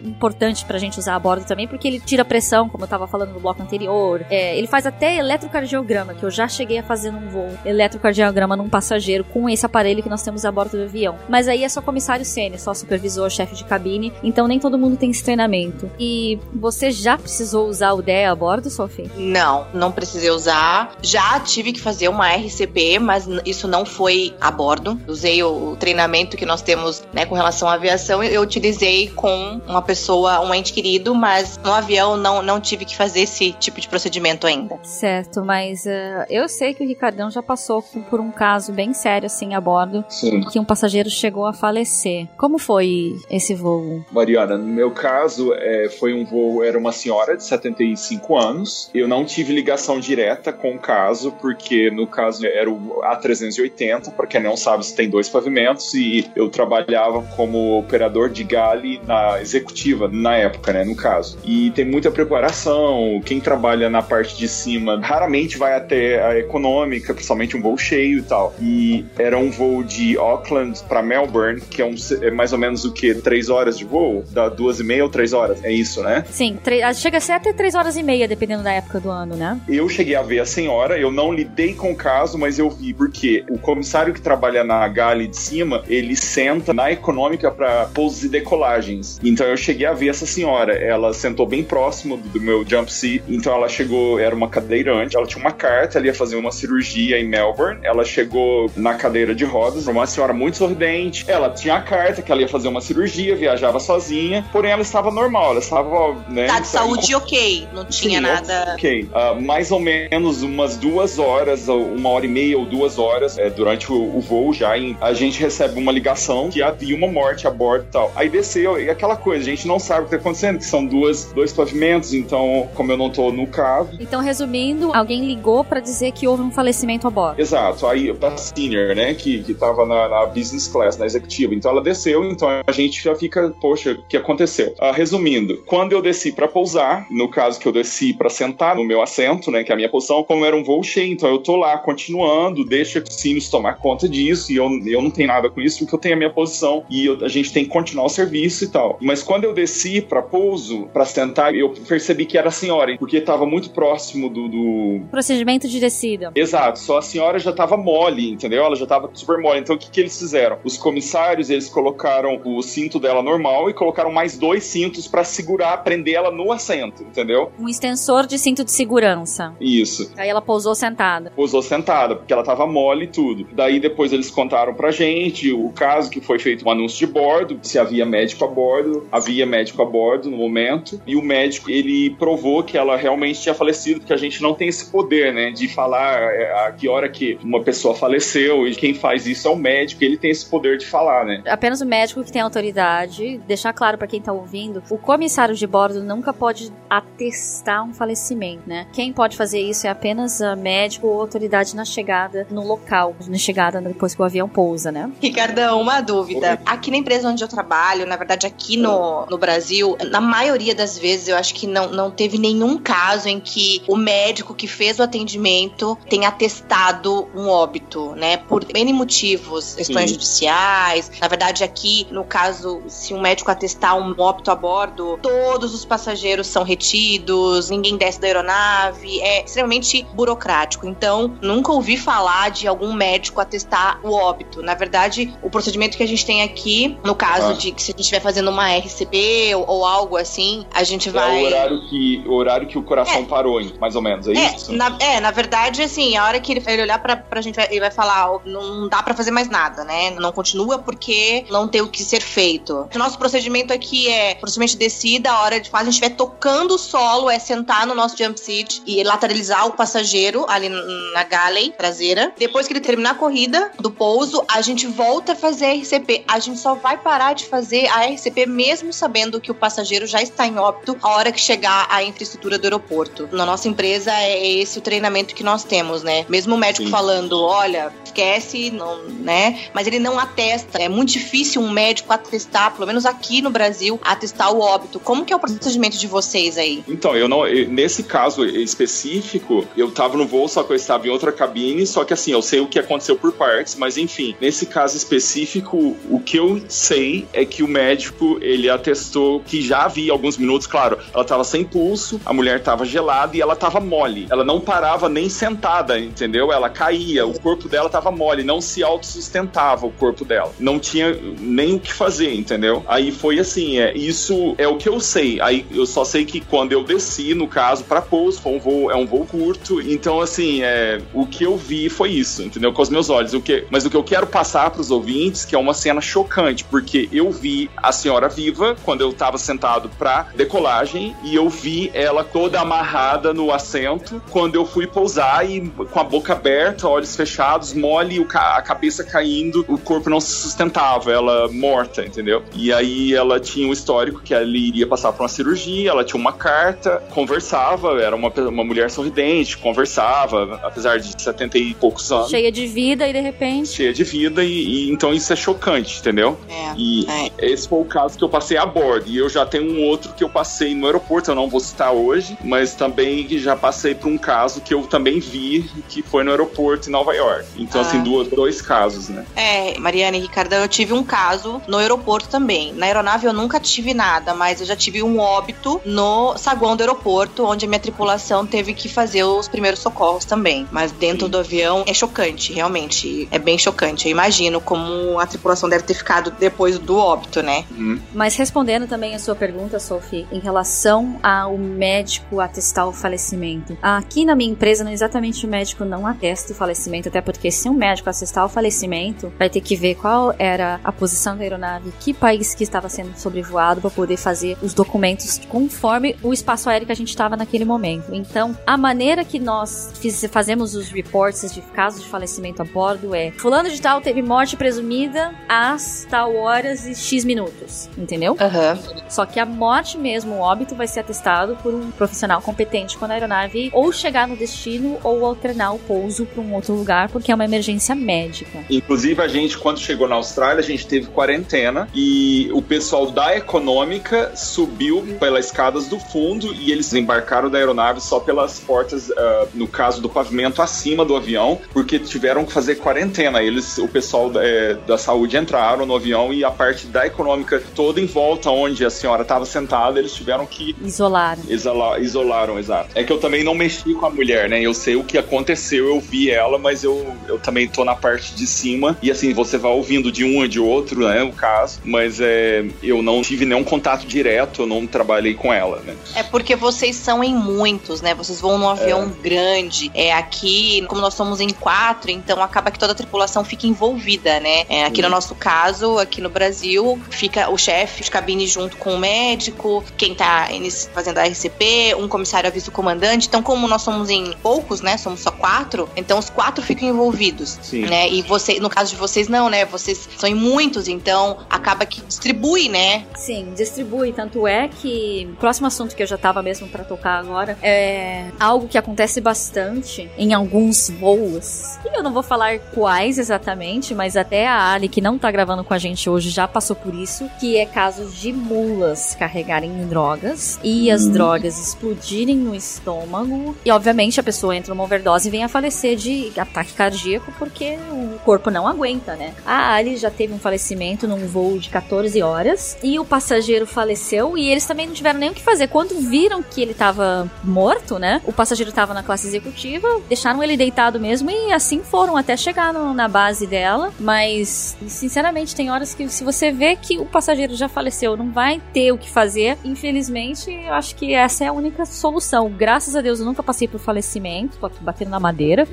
[0.03, 3.33] importante pra gente usar a bordo também, porque ele tira pressão, como eu tava falando
[3.33, 4.25] no bloco anterior.
[4.29, 7.49] É, ele faz até eletrocardiograma, que eu já cheguei a fazer num voo.
[7.65, 11.15] Eletrocardiograma num passageiro com esse aparelho que nós temos a bordo do avião.
[11.29, 14.97] Mas aí é só comissário sênior, só supervisor, chefe de cabine, então nem todo mundo
[14.97, 15.89] tem esse treinamento.
[15.99, 19.09] E você já precisou usar o DEA a bordo, Sophie?
[19.15, 20.82] Não, não precisei usar.
[21.01, 24.99] Já tive que fazer uma RCP, mas isso não foi a bordo.
[25.07, 29.81] Usei o treinamento que nós temos né, com relação à aviação, eu utilizei com uma
[29.81, 33.87] pessoa, um ente querido, mas no avião não, não tive que fazer esse tipo de
[33.87, 34.79] procedimento ainda.
[34.83, 39.25] Certo, mas uh, eu sei que o Ricardão já passou por um caso bem sério
[39.25, 40.41] assim a bordo, Sim.
[40.41, 42.27] que um passageiro chegou a falecer.
[42.37, 44.03] Como foi esse voo?
[44.11, 48.89] Mariana, no meu caso, é, foi um voo, era uma senhora de 75 anos.
[48.93, 54.27] Eu não tive ligação direta com o caso, porque no caso era o A380, para
[54.27, 60.07] quem não sabe, tem dois pavimentos, e eu trabalhava como operador de gale na executiva,
[60.11, 61.37] na época, né, no caso.
[61.43, 67.13] E tem muita preparação, quem trabalha na parte de cima raramente vai até a econômica,
[67.13, 68.53] principalmente um voo cheio e tal.
[68.61, 72.85] E era um voo de Auckland para Melbourne, que é, um, é mais ou menos
[72.85, 73.13] o que?
[73.15, 74.23] Três horas de voo?
[74.31, 75.63] Dá duas e meia ou três horas?
[75.63, 76.23] É isso, né?
[76.29, 76.57] Sim,
[76.95, 79.59] chega a ser até três horas e meia, dependendo da época do ano, né?
[79.67, 82.93] Eu cheguei a ver a senhora, eu não lidei com o caso, mas eu vi,
[82.93, 88.23] porque o comissário que trabalha na gale de cima, ele senta na econômica para pousos
[88.23, 89.19] e decolagens.
[89.21, 90.73] Então eu cheguei a ver essa senhora.
[90.73, 93.23] Ela sentou bem próximo do, meu jump seat.
[93.27, 97.19] Então ela chegou, era uma cadeirante, ela tinha uma carta, ela ia fazer uma cirurgia
[97.19, 97.79] em Melbourne.
[97.83, 101.25] Ela chegou na cadeira de rodas, uma senhora muito sorridente.
[101.27, 105.11] Ela tinha a carta que ela ia fazer uma cirurgia, viajava sozinha, porém ela estava
[105.11, 106.47] normal, ela estava, né?
[106.47, 108.73] Tá de saúde ok, não tinha Sim, nada.
[108.73, 109.09] Ok.
[109.11, 113.49] Uh, mais ou menos umas duas horas, uma hora e meia ou duas horas é,
[113.49, 117.47] durante o, o voo já, em, a gente recebe uma ligação que havia uma morte
[117.47, 118.11] a bordo e tal.
[118.15, 120.85] Aí desceu, e aquela coisa, a gente não sabe o que tá acontecendo, que são
[120.85, 123.89] duas, dois pavimentos, então, como eu não tô no carro.
[123.99, 127.39] Então, resumindo, alguém ligou para dizer que houve um falecimento a bordo.
[127.39, 131.53] Exato, aí da senior, né, que, que tava na, na business class, na executiva.
[131.55, 134.75] Então ela desceu, então a gente já fica, poxa, o que aconteceu?
[134.79, 138.83] Ah, resumindo, quando eu desci para pousar, no caso que eu desci para sentar no
[138.83, 141.39] meu assento, né, que é a minha posição, como era um voo cheio, então eu
[141.39, 145.49] tô lá continuando, deixa o Sinus tomar conta disso, e eu, eu não tenho nada
[145.49, 148.05] com isso, porque eu tenho a minha posição e eu, a gente tem que continuar
[148.05, 148.97] o serviço e tal.
[149.01, 153.17] Mas quando eu desci para pouso, para sentar, eu percebi que era a senhora, porque
[153.17, 156.31] estava muito próximo do, do, Procedimento de descida.
[156.35, 158.63] Exato, só a senhora já estava mole, entendeu?
[158.63, 159.59] Ela já estava super mole.
[159.59, 160.57] Então o que, que eles fizeram?
[160.63, 165.77] Os comissários, eles colocaram o cinto dela normal e colocaram mais dois cintos para segurar,
[165.83, 167.51] prender ela no assento, entendeu?
[167.59, 169.55] Um extensor de cinto de segurança.
[169.59, 170.11] Isso.
[170.17, 171.31] Aí ela pousou sentada.
[171.35, 173.47] Pousou sentada, porque ela tava mole e tudo.
[173.51, 177.59] Daí depois eles contaram pra gente o caso que foi feito um anúncio de bordo,
[177.61, 182.11] se havia médico a bordo, havia médico a bordo no momento, e o médico, ele
[182.17, 185.67] provou que ela realmente tinha falecido, porque a gente não tem esse poder, né, de
[185.67, 189.55] falar é, a que hora que uma pessoa faleceu, e quem faz isso é o
[189.55, 191.41] médico, ele tem esse poder de falar, né.
[191.45, 195.67] Apenas o médico que tem autoridade, deixar claro para quem tá ouvindo, o comissário de
[195.67, 198.87] bordo nunca pode atestar um falecimento, né.
[198.93, 203.37] Quem pode fazer isso é apenas a médico ou autoridade na chegada no local, na
[203.37, 205.11] chegada depois que o avião pousa, né.
[205.21, 206.51] Ricardão, uma dúvida.
[206.51, 206.59] Oi.
[206.65, 210.97] Aqui na empresa onde eu trabalho, na verdade aqui no, no Brasil, na maioria das
[210.97, 214.99] vezes eu acho que não, não teve nenhum caso em que o médico que fez
[214.99, 218.37] o atendimento tenha atestado um óbito, né?
[218.37, 220.15] Por N motivos, questões Sim.
[220.15, 221.11] judiciais.
[221.19, 225.85] Na verdade, aqui, no caso, se um médico atestar um óbito a bordo, todos os
[225.85, 230.87] passageiros são retidos, ninguém desce da aeronave, é extremamente burocrático.
[230.87, 234.61] Então, nunca ouvi falar de algum médico atestar o óbito.
[234.61, 237.53] Na verdade, o procedimento que a gente tem aqui, no caso ah.
[237.53, 241.09] de que se a gente estiver fazendo uma RCP ou, ou, algo assim, a gente
[241.09, 241.39] vai.
[241.39, 243.25] É o horário que o, horário que o coração é.
[243.25, 244.73] parou, mais ou menos, é, é isso?
[244.73, 247.79] Na, é, na verdade, assim, a hora que ele, ele olhar pra, pra gente, ele
[247.79, 250.11] vai falar: não dá pra fazer mais nada, né?
[250.11, 252.87] Não continua porque não tem o que ser feito.
[252.93, 256.15] O nosso procedimento aqui é procedimento de descida, a hora de quando a gente estiver
[256.15, 261.23] tocando o solo, é sentar no nosso jump seat e lateralizar o, passageiro ali na
[261.23, 262.33] galley traseira.
[262.37, 266.23] Depois que ele terminar a corrida do pouso, a gente volta a fazer a RCP.
[266.27, 270.21] A gente só vai parar de fazer a RCP mesmo sabendo que o passageiro já
[270.21, 273.29] está em óbito a hora que chegar a infraestrutura do aeroporto.
[273.31, 276.25] Na nossa empresa é esse o treinamento que nós temos, né?
[276.27, 276.91] Mesmo o médico Sim.
[276.91, 279.59] falando, olha, esquece, não, né?
[279.73, 280.79] Mas ele não atesta.
[280.79, 284.99] É muito difícil um médico atestar, pelo menos aqui no Brasil, atestar o óbito.
[284.99, 286.83] Como que é o procedimento de vocês aí?
[286.87, 291.09] Então, eu não, nesse caso específico, eu tava no voo, só que eu estava em
[291.09, 294.65] outra cabine, só que assim, eu sei o que aconteceu por partes, mas enfim, nesse
[294.65, 300.11] caso específico, o que eu sei é que o médico, ele atestou que já havia
[300.11, 304.27] alguns minutos, claro, ela tava sem pulso, a mulher tava gelada e ela tava mole.
[304.29, 306.51] Ela não parava nem sentada, entendeu?
[306.51, 310.51] Ela caía, o corpo dela tava mole, não se autossustentava o corpo dela.
[310.59, 312.83] Não tinha nem o que fazer, entendeu?
[312.87, 315.39] Aí foi assim, é, isso é o que eu sei.
[315.41, 318.91] Aí eu só sei que quando eu desci, no caso, para pouso, foi um voo,
[318.91, 319.72] é um voo curto.
[319.81, 322.71] Então, assim, é, o que eu vi foi isso, entendeu?
[322.73, 323.33] Com os meus olhos.
[323.33, 326.01] O que, mas o que eu quero passar para os ouvintes, que é uma cena
[326.01, 331.49] chocante, porque eu vi a senhora viva quando eu tava sentado pra decolagem e eu
[331.49, 336.87] vi ela toda amarrada no assento quando eu fui pousar e com a boca aberta,
[336.87, 342.43] olhos fechados, mole, a cabeça caindo, o corpo não se sustentava, ela morta, entendeu?
[342.55, 346.19] E aí ela tinha um histórico que ela iria passar por uma cirurgia, ela tinha
[346.19, 352.29] uma carta, conversava, era uma, uma mulher sorridente, conversava, apesar de 70 e poucos anos.
[352.29, 353.69] Cheia de vida e de repente.
[353.69, 356.37] Cheia de vida, e, e então isso é chocante, entendeu?
[356.49, 357.31] É, e é.
[357.37, 359.09] esse foi o caso que eu passei a bordo.
[359.09, 361.93] E eu já tenho um outro que eu passei no aeroporto, eu não vou citar
[361.93, 366.31] hoje, mas também já passei por um caso que eu também vi, que foi no
[366.31, 367.45] aeroporto em Nova York.
[367.57, 368.01] Então, assim, ah.
[368.01, 369.25] assim, duas, dois casos, né?
[369.35, 372.73] É, Mariana e Ricardo, eu tive um caso no aeroporto também.
[372.73, 376.81] Na aeronave eu nunca tive nada, mas eu já tive um óbito no saguão do
[376.81, 380.67] aeroporto, onde a minha tripulação teve que fazer os primeiros socorros também.
[380.71, 381.31] Mas dentro Sim.
[381.31, 383.27] do avião é chocante, realmente.
[383.31, 384.07] É bem chocante.
[384.07, 387.63] Eu imagino como a tripulação deve ter ficado depois do óbito, né?
[387.71, 387.99] Uhum.
[388.13, 393.77] Mas respondendo também a sua pergunta, Sophie, em relação ao médico atestar o falecimento.
[393.81, 397.51] Aqui na minha empresa, não é exatamente o médico não atesta o falecimento, até porque
[397.51, 401.43] se um médico atestar o falecimento, vai ter que ver qual era a posição da
[401.43, 406.69] aeronave, que país que estava sendo sobrevoado para poder fazer os documentos conforme o espaço
[406.69, 408.13] aéreo que a gente estava naquele momento.
[408.13, 413.13] Então, a maneira que nós fiz, fazemos os reports de casos de falecimento a bordo
[413.13, 418.33] é: fulano de tal teve morte presumida às tal horas e x minutos, entendeu?
[418.33, 419.03] Uhum.
[419.09, 423.11] Só que a morte mesmo, o óbito, vai ser atestado por um profissional competente quando
[423.11, 427.31] a aeronave ou chegar no destino ou alternar o pouso para um outro lugar, porque
[427.31, 428.59] é uma emergência médica.
[428.69, 433.35] Inclusive, a gente, quando chegou na Austrália, a gente teve quarentena e o pessoal da
[433.35, 439.13] econômica subiu pelas escadas do fundo e eles embarcaram da aeronave só pelas portas, uh,
[439.53, 443.41] no caso do pavimento acima do avião, porque tiveram que fazer quarentena.
[443.41, 447.61] Eles, o pessoal da, é, da saúde entraram no avião e a parte da econômica
[447.75, 451.37] toda em volta onde a senhora estava sentada, eles tiveram que isolar.
[451.47, 452.89] Isolar, isolaram, exato.
[452.95, 454.61] É que eu também não mexi com a mulher, né?
[454.61, 458.33] Eu sei o que aconteceu, eu vi ela, mas eu, eu também tô na parte
[458.35, 461.79] de cima e assim, você vai ouvindo de um e de outro, né, o caso,
[461.83, 465.95] mas é, eu não tive nenhum contato direto, eu não trabalhei com ela, né?
[466.15, 468.13] É porque vocês são em muitos, né?
[468.13, 469.12] Vocês vão num avião é.
[469.13, 469.91] Grande.
[469.93, 474.39] É aqui, como nós somos em quatro, então acaba que toda a tripulação fica envolvida,
[474.39, 474.65] né?
[474.69, 478.95] É, aqui no nosso caso, aqui no Brasil, fica o chefe de cabine junto com
[478.95, 480.47] o médico, quem tá
[480.93, 483.27] fazendo a RCP, um comissário avisa o comandante.
[483.27, 484.97] Então, como nós somos em poucos, né?
[484.97, 487.85] Somos só quatro, então os quatro ficam envolvidos, Sim.
[487.85, 488.09] né?
[488.09, 489.65] E você, no caso de vocês, não, né?
[489.65, 493.05] Vocês são em muitos, então acaba que distribui, né?
[493.15, 494.13] Sim, distribui.
[494.13, 498.25] Tanto é que o próximo assunto que eu já tava mesmo para tocar agora é
[498.39, 501.77] algo que acontece bastante em alguns voos.
[501.85, 505.63] E eu não vou falar quais exatamente, mas até a Ali, que não tá gravando
[505.63, 510.59] com a gente hoje, já passou por isso, que é casos de mulas carregarem drogas
[510.63, 511.11] e as hum.
[511.11, 515.95] drogas explodirem no estômago e obviamente a pessoa entra numa overdose e vem a falecer
[515.95, 519.33] de ataque cardíaco porque o corpo não aguenta, né?
[519.45, 524.37] A Ali já teve um falecimento num voo de 14 horas e o passageiro faleceu
[524.37, 525.67] e eles também não tiveram nem o que fazer.
[525.67, 528.21] Quando viram que ele tava morto, né?
[528.25, 532.73] O passageiro tava na classe executiva, deixaram ele deitado mesmo e assim foram até chegar
[532.73, 533.91] no, na base dela.
[533.99, 538.61] Mas, sinceramente, tem horas que se você vê que o passageiro já faleceu, não vai
[538.73, 539.57] ter o que fazer.
[539.63, 542.49] Infelizmente, eu acho que essa é a única solução.
[542.49, 545.67] Graças a Deus, eu nunca passei por falecimento, tô batendo na madeira.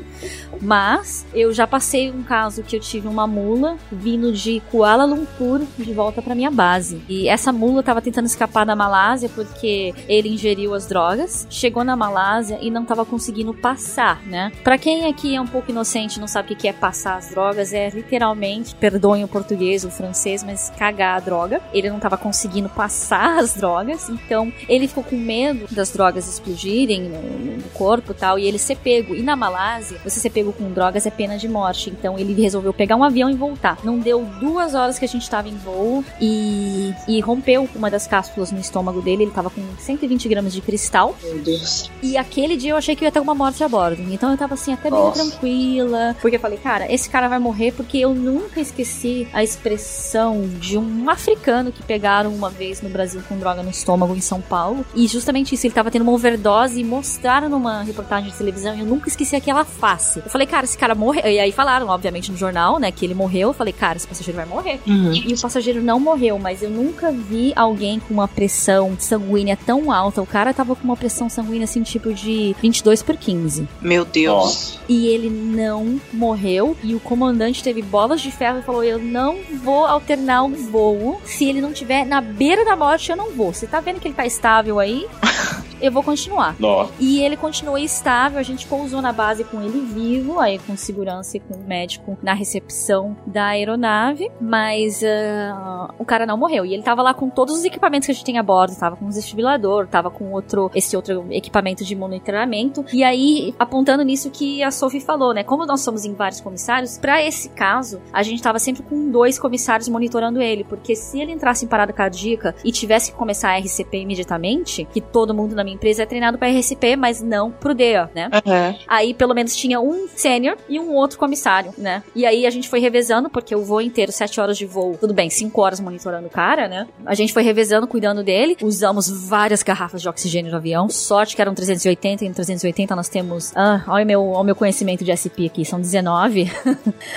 [0.60, 5.62] Mas eu já passei um caso que eu tive uma mula vindo de Kuala Lumpur
[5.78, 7.02] de volta para minha base.
[7.08, 11.96] E essa mula tava tentando escapar da Malásia porque ele ingeriu as drogas, chegou na
[11.96, 14.52] Malásia e não tava conseguindo passar, né?
[14.62, 17.72] Para quem aqui é um pouco inocente, não sabe o que é passar as drogas,
[17.72, 21.60] é literalmente, perdoem o português, o francês, mas cagar a droga.
[21.72, 27.02] Ele não tava conseguindo passar as drogas, então ele ficou com medo das drogas explodirem
[27.02, 29.14] no, no corpo, tal, e ele ser pego.
[29.14, 32.72] E na Malásia, você ser pego com drogas é pena de morte, então ele resolveu
[32.72, 33.78] pegar um avião e voltar.
[33.82, 38.06] Não deu duas horas que a gente tava em voo e, e rompeu uma das
[38.06, 39.24] cápsulas no estômago dele.
[39.24, 41.16] Ele tava com 120 gramas de cristal.
[41.22, 41.90] Meu Deus.
[42.02, 44.02] E aquele dia eu achei que ia ter uma morte a bordo.
[44.10, 46.16] Então eu tava assim, até bem tranquila.
[46.20, 50.76] Porque eu falei, cara, esse cara vai morrer porque eu nunca esqueci a expressão de
[50.78, 54.84] um africano que pegaram uma vez no Brasil com droga no estômago em São Paulo.
[54.94, 58.80] E justamente isso, ele tava tendo uma overdose e mostraram numa reportagem de televisão e
[58.80, 60.20] eu nunca esqueci aquela face.
[60.24, 61.26] Eu falei, cara, esse cara morreu.
[61.26, 63.48] E aí falaram, obviamente, no jornal, né, que ele morreu.
[63.48, 64.80] Eu falei, cara, esse passageiro vai morrer.
[64.86, 65.12] Uhum.
[65.12, 69.92] E o passageiro não morreu, mas eu nunca vi alguém com uma pressão sanguínea tão
[69.92, 70.20] alta.
[70.20, 73.68] O cara tava com uma pressão sanguínea assim, tipo de 22 por 15.
[73.80, 74.78] Meu Deus.
[74.88, 76.76] E ele não morreu.
[76.82, 81.20] E o comandante teve bolas de ferro e falou: Eu não vou alternar o voo.
[81.24, 83.52] Se ele não tiver na beira da morte, eu não vou.
[83.52, 85.06] Você tá vendo que ele tá estável aí?
[85.80, 86.56] Eu vou continuar.
[86.58, 86.92] Nossa.
[86.98, 91.36] E ele continuou estável, a gente pousou na base com ele vivo, aí com segurança
[91.36, 96.64] e com o médico na recepção da aeronave, mas ah, o cara não morreu.
[96.64, 98.96] E ele tava lá com todos os equipamentos que a gente tem a bordo, tava
[98.96, 102.84] com um desfibrilador, tava com outro, esse outro equipamento de monitoramento.
[102.92, 105.42] E aí, apontando nisso que a Sophie falou, né?
[105.42, 109.38] Como nós somos em vários comissários, pra esse caso, a gente tava sempre com dois
[109.38, 113.58] comissários monitorando ele, porque se ele entrasse em parada cardíaca e tivesse que começar a
[113.58, 117.74] RCP imediatamente, que todo mundo na minha empresa é treinado pra RCP, mas não pro
[117.74, 118.30] DEA, né?
[118.32, 118.78] Uhum.
[118.86, 122.02] Aí pelo menos tinha um sênior e um outro comissário, né?
[122.14, 125.14] E aí a gente foi revezando, porque o voo inteiro, sete horas de voo, tudo
[125.14, 126.86] bem, cinco horas monitorando o cara, né?
[127.06, 128.56] A gente foi revezando, cuidando dele.
[128.62, 130.88] Usamos várias garrafas de oxigênio no avião.
[130.88, 133.52] Sorte que eram 380, e no 380 nós temos.
[133.54, 136.50] Ah, olha o meu, olha o meu conhecimento de SP aqui, são 19.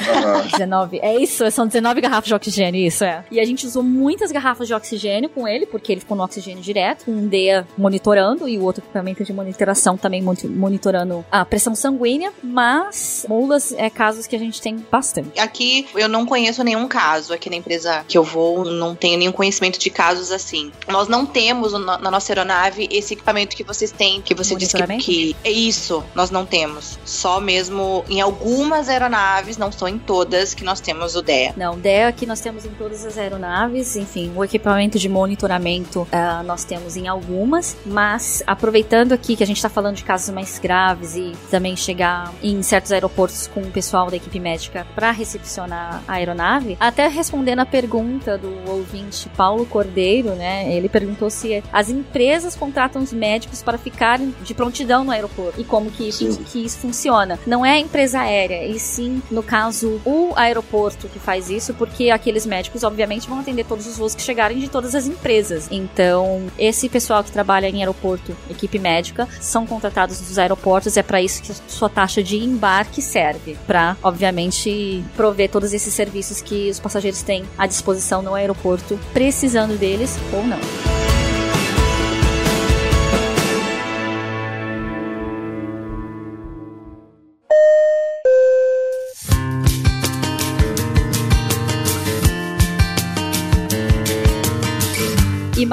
[0.09, 0.43] Aham.
[0.51, 0.99] 19.
[1.01, 3.23] É isso, são 19 garrafas de oxigênio, isso é.
[3.31, 6.61] E a gente usou muitas garrafas de oxigênio com ele, porque ele ficou no oxigênio
[6.61, 11.43] direto, com um DEA monitorando e o outro equipamento de monitoração também moni- monitorando a
[11.45, 15.39] pressão sanguínea, mas mulas é casos que a gente tem bastante.
[15.39, 17.33] Aqui eu não conheço nenhum caso.
[17.33, 20.71] Aqui na empresa que eu vou, não tenho nenhum conhecimento de casos assim.
[20.87, 25.35] Nós não temos na nossa aeronave esse equipamento que vocês têm, que você disse que.
[25.43, 26.97] É isso, nós não temos.
[27.05, 31.53] Só mesmo em algumas aeronaves, não são em todas, que nós temos o DEA.
[31.57, 36.43] Não, DEA que nós temos em todas as aeronaves, enfim, o equipamento de monitoramento ah,
[36.43, 40.57] nós temos em algumas, mas aproveitando aqui que a gente tá falando de casos mais
[40.59, 46.01] graves e também chegar em certos aeroportos com o pessoal da equipe médica para recepcionar
[46.07, 50.73] a aeronave, até respondendo a pergunta do ouvinte Paulo Cordeiro, né?
[50.73, 55.63] Ele perguntou se as empresas contratam os médicos para ficarem de prontidão no aeroporto e
[55.63, 56.43] como que isso, Sim.
[56.43, 57.39] que isso funciona.
[57.45, 62.09] Não é a empresa aérea, e sim, no caso, o aeroporto que faz isso, porque
[62.09, 65.67] aqueles médicos, obviamente, vão atender todos os voos que chegarem de todas as empresas.
[65.71, 71.21] Então, esse pessoal que trabalha em aeroporto, equipe médica, são contratados dos aeroportos, é para
[71.21, 76.79] isso que sua taxa de embarque serve, para, obviamente, prover todos esses serviços que os
[76.79, 80.92] passageiros têm à disposição no aeroporto, precisando deles ou não.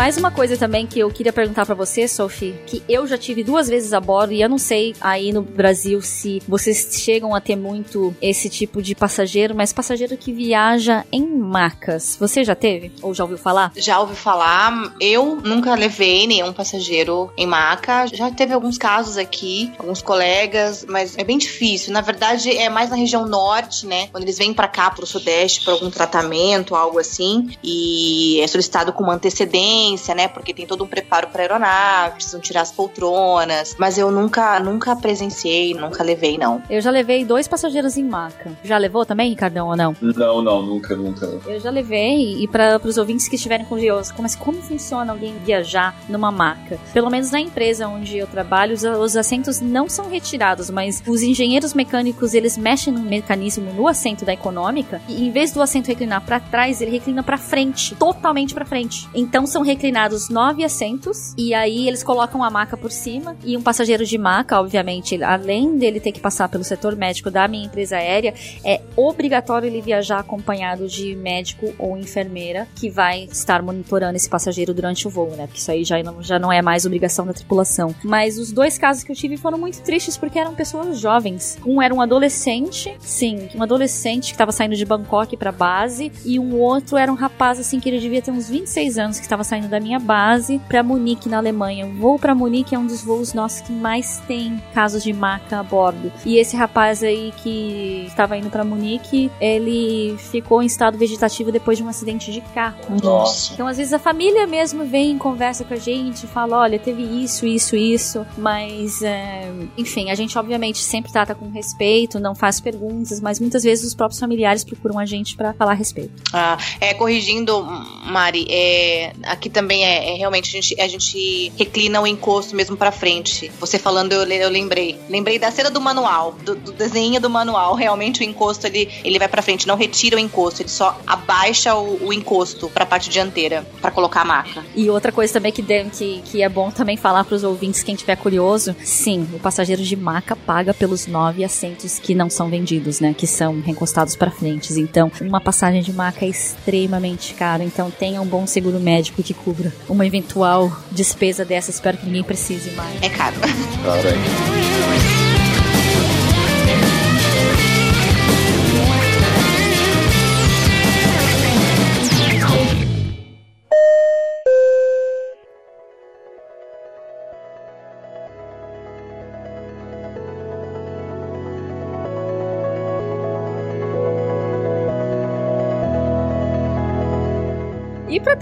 [0.01, 3.45] Mais uma coisa também que eu queria perguntar pra você, Sophie, que eu já tive
[3.45, 7.41] duas vezes a bordo e eu não sei aí no Brasil se vocês chegam a
[7.41, 12.17] ter muito esse tipo de passageiro, mas passageiro que viaja em macas.
[12.19, 12.91] Você já teve?
[13.03, 13.73] Ou já ouviu falar?
[13.77, 18.07] Já ouvi falar, eu nunca levei nenhum passageiro em maca.
[18.07, 21.93] Já teve alguns casos aqui, alguns colegas, mas é bem difícil.
[21.93, 24.09] Na verdade, é mais na região norte, né?
[24.11, 28.95] Quando eles vêm pra cá, pro sudeste, pra algum tratamento, algo assim, e é solicitado
[28.95, 30.29] com uma antecedência, né?
[30.29, 33.77] Porque tem todo um preparo pra aeronave, precisam tirar as poltronas.
[33.79, 36.63] Mas eu nunca, nunca presenciei, nunca levei, não.
[36.69, 38.53] Eu já levei dois passageiros em maca.
[38.63, 39.97] Já levou também, Ricardão, ou não?
[40.01, 41.27] Não, não, nunca, nunca.
[41.47, 45.95] Eu já levei, e para os ouvintes que estiverem curiosos, mas como funciona alguém viajar
[46.09, 46.79] numa maca?
[46.93, 51.23] Pelo menos na empresa onde eu trabalho, os, os assentos não são retirados, mas os
[51.23, 55.89] engenheiros mecânicos eles mexem no mecanismo no assento da econômica e em vez do assento
[55.89, 59.09] reclinar para trás, ele reclina para frente, totalmente para frente.
[59.15, 63.63] Então são reclinados nove assentos e aí eles colocam a maca por cima e um
[63.63, 67.97] passageiro de maca, obviamente, além dele ter que passar pelo setor médico da minha empresa
[67.97, 74.29] aérea, é obrigatório ele viajar acompanhado de médico ou enfermeira que vai estar monitorando esse
[74.29, 75.47] passageiro durante o voo, né?
[75.47, 77.95] Porque isso aí já não, já não é mais obrigação da tripulação.
[78.05, 81.59] Mas os dois casos que eu tive foram muito tristes porque eram pessoas jovens.
[81.65, 86.39] Um era um adolescente, sim, um adolescente que estava saindo de Bangkok para base e
[86.39, 89.43] um outro era um rapaz assim que ele devia ter uns 26 anos que estava
[89.43, 91.87] saindo da minha base para Munique na Alemanha.
[91.87, 95.59] O voo para Munique é um dos voos nossos que mais tem casos de maca
[95.59, 96.13] a bordo.
[96.25, 101.79] E esse rapaz aí que estava indo para Munique, ele ficou em estado vegetativo depois
[101.79, 102.79] de um acidente de carro.
[103.03, 103.53] Nossa.
[103.53, 107.47] Então, às vezes, a família mesmo vem, conversa com a gente, fala: olha, teve isso,
[107.47, 108.27] isso, isso.
[108.37, 113.63] Mas, é, enfim, a gente, obviamente, sempre trata com respeito, não faz perguntas, mas muitas
[113.63, 116.23] vezes os próprios familiares procuram a gente para falar a respeito.
[116.33, 117.63] Ah, é, corrigindo,
[118.07, 122.77] Mari, é, aqui também é, é, realmente a gente, a gente reclina o encosto mesmo
[122.77, 123.51] para frente.
[123.61, 124.99] Você falando, eu, eu lembrei.
[125.09, 127.75] Lembrei da cena do manual, do, do desenho do manual.
[127.75, 131.75] Realmente o encosto ele, ele vai para frente, não retira o encosto, ele só abaixa
[131.75, 134.65] o, o encosto para a parte dianteira para colocar a maca.
[134.75, 137.95] E outra coisa também que, que, que é bom também falar para os ouvintes, quem
[137.95, 143.01] tiver curioso, sim, o passageiro de maca paga pelos nove assentos que não são vendidos,
[143.01, 143.15] né?
[143.17, 144.73] Que são encostados para frente.
[144.81, 147.63] Então, uma passagem de maca é extremamente caro.
[147.63, 151.71] Então, tenha um bom seguro médico que cubra uma eventual despesa dessa.
[151.71, 153.03] Espero que ninguém precise mais.
[153.03, 153.37] É caro.
[153.85, 155.30] Caralho.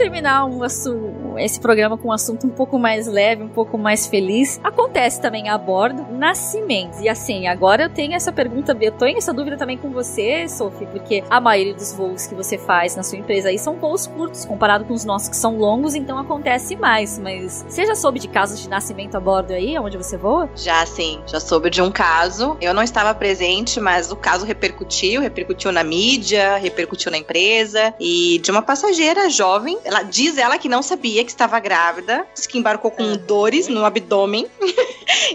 [0.09, 1.08] Terminar um assunto,
[1.39, 5.49] esse programa com um assunto um pouco mais leve, um pouco mais feliz, acontece também
[5.49, 7.01] a bordo nascimentos.
[7.01, 10.87] E assim, agora eu tenho essa pergunta, eu tenho essa dúvida também com você, Sophie,
[10.87, 14.45] porque a maioria dos voos que você faz na sua empresa aí são voos curtos,
[14.45, 17.19] comparado com os nossos que são longos, então acontece mais.
[17.19, 20.49] Mas você já soube de casos de nascimento a bordo aí, onde você voa?
[20.57, 22.57] Já sim, já soube de um caso.
[22.61, 28.41] Eu não estava presente, mas o caso repercutiu, repercutiu na mídia, repercutiu na empresa e
[28.43, 29.79] de uma passageira jovem.
[29.85, 33.85] Ela diz ela que não sabia que estava grávida, diz que embarcou com dores no
[33.85, 34.47] abdômen.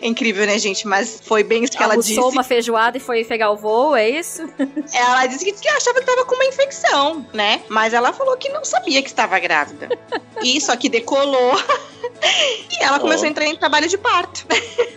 [0.02, 0.88] é incrível, né, gente?
[0.88, 2.36] Mas foi bem isso que ela Almoçou disse.
[2.36, 4.42] uma feijoada e foi pegar o voo, é isso?
[4.94, 7.62] Ela disse que, que achava que estava com uma infecção, né?
[7.70, 9.90] Mas ela falou que não sabia que estava grávida.
[10.42, 11.54] E só que decolou.
[12.72, 14.46] e ela começou a entrar em trabalho de parto.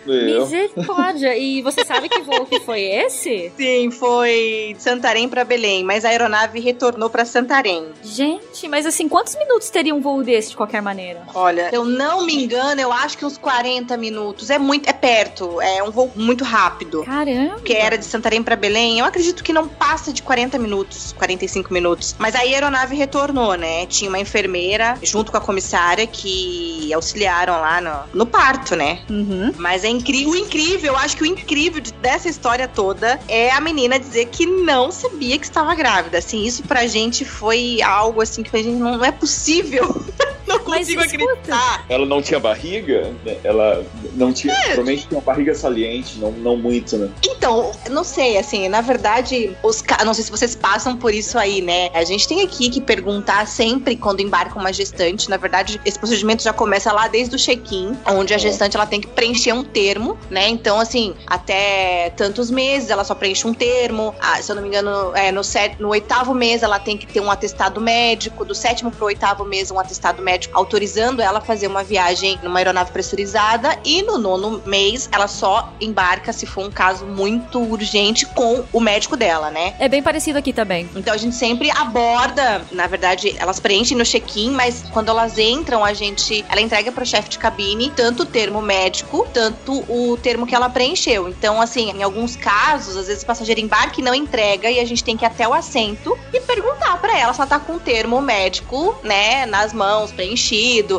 [0.05, 1.37] Misericórdia.
[1.37, 3.51] E você sabe que voo que foi esse?
[3.57, 7.87] Sim, foi de Santarém para Belém, mas a aeronave retornou para Santarém.
[8.03, 11.21] Gente, mas assim, quantos minutos teria um voo desse de qualquer maneira?
[11.33, 14.49] Olha, se eu não me engano, eu acho que uns 40 minutos.
[14.49, 17.03] É muito, é perto, é um voo muito rápido.
[17.03, 17.59] Caramba.
[17.61, 21.73] Que era de Santarém para Belém, eu acredito que não passa de 40 minutos, 45
[21.73, 22.15] minutos.
[22.17, 23.85] Mas aí a aeronave retornou, né?
[23.87, 29.01] Tinha uma enfermeira junto com a comissária que auxiliaram lá no, no parto, né?
[29.09, 29.51] Uhum.
[29.57, 33.51] Mas é incrível, o incrível, eu acho que o incrível de- dessa história toda é
[33.51, 36.17] a menina dizer que não sabia que estava grávida.
[36.17, 39.87] Assim, isso pra gente foi algo assim que a gente não, não é possível.
[40.47, 41.23] não Mas consigo escuta.
[41.23, 41.85] acreditar.
[41.89, 43.13] Ela não tinha barriga?
[43.25, 43.37] né?
[43.43, 43.85] Ela
[44.15, 44.53] não tinha.
[44.53, 44.57] É.
[44.67, 47.09] Provavelmente tinha uma barriga saliente, não, não muito, né?
[47.25, 51.61] Então, não sei, assim, na verdade, os não sei se vocês passam por isso aí,
[51.61, 51.89] né?
[51.93, 55.29] A gente tem aqui que perguntar sempre quando embarca uma gestante.
[55.29, 58.39] Na verdade, esse procedimento já começa lá desde o check-in, onde a É.
[58.39, 60.47] gestante ela tem que preencher um termo, né?
[60.47, 64.13] Então, assim, até tantos meses ela só preenche um termo.
[64.19, 67.05] Ah, se eu não me engano, é, no, set, no oitavo mês ela tem que
[67.07, 68.45] ter um atestado médico.
[68.45, 72.59] Do sétimo pro oitavo mês, um atestado médico autorizando ela a fazer uma viagem numa
[72.59, 73.77] aeronave pressurizada.
[73.83, 78.79] E no nono mês, ela só embarca se for um caso muito urgente com o
[78.79, 79.75] médico dela, né?
[79.79, 80.89] É bem parecido aqui também.
[80.95, 85.83] Então a gente sempre aborda, na verdade, elas preenchem no check-in, mas quando elas entram,
[85.83, 90.45] a gente, ela entrega pro chefe de cabine tanto o termo médico, tanto o termo
[90.45, 91.27] que ela preencheu.
[91.29, 94.85] Então, assim, em alguns casos, às vezes o passageiro embarca e não entrega e a
[94.85, 97.73] gente tem que ir até o assento e perguntar pra ela se ela tá com
[97.73, 100.26] o termo médico, né, nas mãos, preenchido.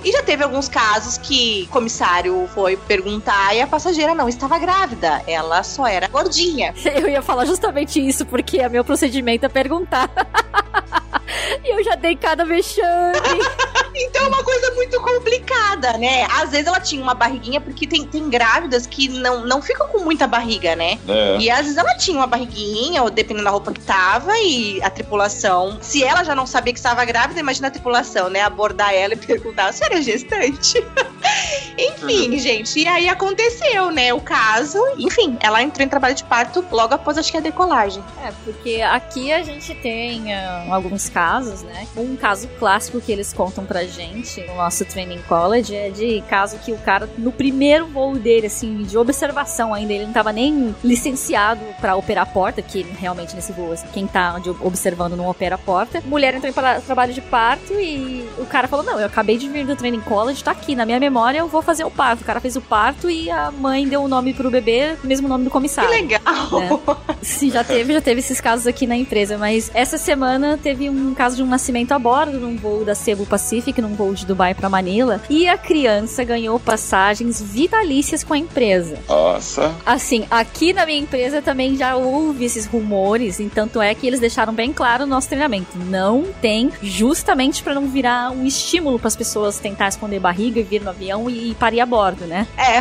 [0.05, 4.59] E já teve alguns casos que o comissário foi perguntar e a passageira não estava
[4.59, 6.75] grávida, ela só era gordinha.
[6.95, 10.11] Eu ia falar justamente isso, porque é meu procedimento é perguntar.
[11.65, 13.19] e eu já dei cada vexame.
[14.01, 16.25] Então é uma coisa muito complicada, né?
[16.41, 19.99] Às vezes ela tinha uma barriguinha, porque tem, tem grávidas que não, não ficam com
[19.99, 20.99] muita barriga, né?
[21.09, 21.39] É.
[21.39, 24.91] E às vezes ela tinha uma barriguinha, ou dependendo da roupa que tava, e a
[24.91, 25.79] tripulação.
[25.81, 28.43] Se ela já não sabia que estava grávida, imagina a tripulação, né?
[28.43, 30.85] Abordar ela e perguntar: você era gestante?
[31.79, 32.39] Enfim, uhum.
[32.39, 32.81] gente.
[32.81, 34.13] E aí aconteceu, né?
[34.13, 34.79] O caso.
[34.99, 38.03] Enfim, ela entrou em trabalho de parto logo após, acho que a decolagem.
[38.25, 41.28] É, porque aqui a gente tem uh, alguns casos,
[41.63, 41.87] né?
[41.97, 46.59] Um caso clássico que eles contam pra gente no nosso training college é de caso
[46.59, 50.75] que o cara, no primeiro voo dele, assim, de observação ainda, ele não tava nem
[50.83, 55.57] licenciado para operar a porta, que realmente nesse voo, assim, quem tá observando não opera
[55.57, 56.03] a porta.
[56.05, 59.67] Mulher entrou em trabalho de parto e o cara falou: Não, eu acabei de vir
[59.67, 62.23] do training college, tá aqui na minha memória, eu vou fazer o parto.
[62.23, 65.45] O cara fez o parto e a mãe deu o nome pro bebê, mesmo nome
[65.45, 65.91] do comissário.
[65.91, 66.61] Que legal!
[66.61, 66.69] Né?
[67.23, 71.15] Sim, já teve, já teve esses casos aqui na empresa, mas essa semana teve um
[71.15, 74.55] caso de um nascimento a bordo num voo da Cebu Pacific, num voo de Dubai
[74.55, 78.99] para Manila, e a criança ganhou passagens vitalícias com a empresa.
[79.09, 79.75] Nossa.
[79.85, 84.21] Assim, aqui na minha empresa também já houve esses rumores, e tanto é que eles
[84.21, 85.77] deixaram bem claro no nosso treinamento.
[85.77, 90.63] Não tem, justamente para não virar um estímulo para as pessoas tentar esconder barriga e
[90.63, 92.47] vir no avião e parir a bordo, né?
[92.57, 92.79] É.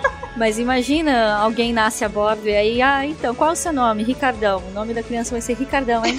[0.36, 4.02] Mas imagina alguém nasce a bordo e aí, ah, então, qual é o seu nome?
[4.02, 4.62] Ricardão.
[4.68, 6.16] O nome da criança vai ser Ricardão, hein?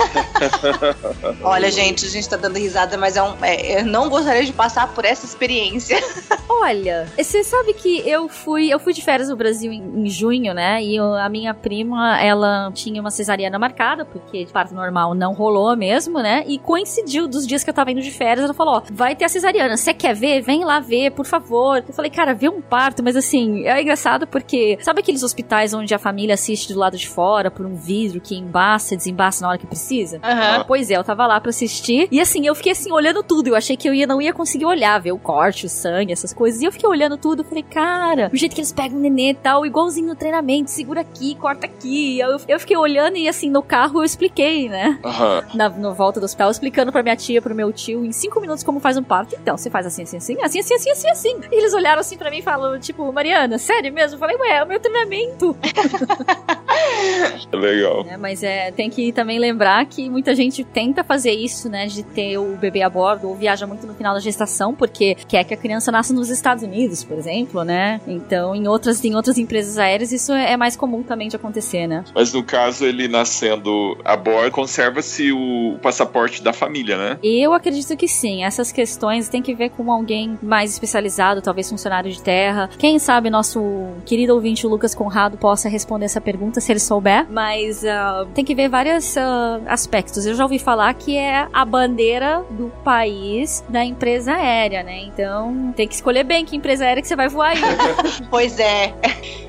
[1.43, 4.53] Olha, gente, a gente tá dando risada, mas é um, é, eu não gostaria de
[4.53, 5.97] passar por essa experiência.
[6.47, 10.53] Olha, você sabe que eu fui, eu fui de férias no Brasil em, em junho,
[10.53, 10.81] né?
[10.81, 15.33] E eu, a minha prima, ela tinha uma cesariana marcada, porque de parto normal não
[15.33, 16.45] rolou mesmo, né?
[16.47, 19.25] E coincidiu dos dias que eu tava indo de férias, ela falou: ó, vai ter
[19.25, 20.41] a cesariana, você quer ver?
[20.41, 21.83] Vem lá ver, por favor.
[21.85, 25.73] Eu falei, cara, vê um parto, mas assim, é engraçado engraçado porque, sabe aqueles hospitais
[25.73, 29.41] onde a família assiste do lado de fora por um vidro que embaça e desembaça
[29.43, 30.17] na hora que precisa?
[30.17, 30.63] Uhum.
[30.67, 33.47] Pois é, eu tava lá pra assistir e assim, eu fiquei assim, olhando tudo.
[33.47, 36.33] Eu achei que eu ia, não ia conseguir olhar, ver o corte, o sangue, essas
[36.33, 36.61] coisas.
[36.61, 39.33] E eu fiquei olhando tudo, falei, cara, o jeito que eles pegam o nenê e
[39.33, 42.19] tal, igualzinho no treinamento, segura aqui, corta aqui.
[42.19, 44.99] Eu, eu fiquei olhando e assim, no carro eu expliquei, né?
[45.03, 45.57] Uhum.
[45.57, 48.63] Na no volta do hospital, explicando pra minha tia, pro meu tio, em cinco minutos
[48.63, 49.35] como faz um parto.
[49.35, 51.39] Então, você faz assim, assim, assim, assim, assim, assim, assim, assim.
[51.51, 54.15] E eles olharam assim pra mim e falaram, tipo, Mariana, sério mesmo?
[54.15, 55.55] Eu falei, ué, é o meu treinamento.
[57.51, 58.05] Legal.
[58.07, 62.03] É, mas é, tem que também lembrar que muita gente tenta fazer isso, né, de
[62.03, 65.53] ter o bebê a bordo ou viaja muito no final da gestação porque quer que
[65.53, 68.01] a criança nasça nos Estados Unidos, por exemplo, né?
[68.05, 72.03] Então, em outras, em outras empresas aéreas isso é mais comum também de acontecer, né?
[72.13, 77.17] Mas no caso ele nascendo a bordo, conserva-se o passaporte da família, né?
[77.23, 78.43] Eu acredito que sim.
[78.43, 82.69] Essas questões tem que ver com alguém mais especializado, talvez funcionário de terra.
[82.77, 87.27] Quem sabe nosso querido querido ouvinte Lucas Conrado possa responder essa pergunta se ele souber,
[87.29, 90.25] mas uh, tem que ver vários uh, aspectos.
[90.25, 95.03] Eu já ouvi falar que é a bandeira do país da empresa aérea, né?
[95.03, 97.59] Então tem que escolher bem que empresa aérea que você vai voar aí.
[98.31, 98.93] pois é.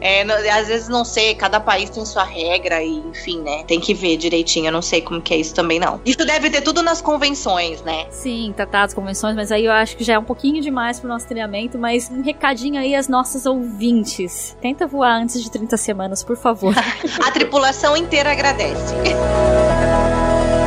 [0.00, 3.64] é às vezes não sei, cada país tem sua regra e enfim, né?
[3.66, 4.66] Tem que ver direitinho.
[4.66, 6.00] Eu não sei como que é isso também não.
[6.04, 8.06] Isso deve ter tudo nas convenções, né?
[8.10, 11.26] Sim, tratados, convenções, mas aí eu acho que já é um pouquinho demais pro nosso
[11.26, 14.25] treinamento, mas um recadinho aí às nossas ouvintes
[14.60, 16.74] Tenta voar antes de 30 semanas, por favor.
[17.24, 18.94] A tripulação inteira agradece.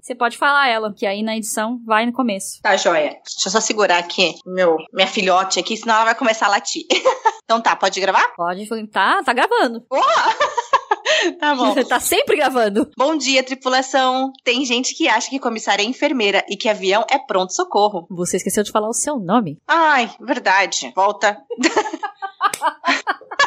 [0.00, 2.60] Você pode falar ela, que aí na edição vai no começo.
[2.62, 3.10] Tá, joia.
[3.10, 6.84] Deixa eu só segurar aqui meu, minha filhote aqui, senão ela vai começar a latir.
[7.44, 8.28] então tá, pode gravar?
[8.36, 9.84] Pode, tá, tá gravando.
[11.38, 11.74] Tá bom.
[11.74, 12.90] Você tá sempre gravando.
[12.96, 14.32] Bom dia, tripulação.
[14.42, 18.06] Tem gente que acha que comissária é enfermeira e que avião é pronto-socorro.
[18.10, 19.58] Você esqueceu de falar o seu nome.
[19.66, 20.92] Ai, verdade.
[20.94, 21.36] Volta.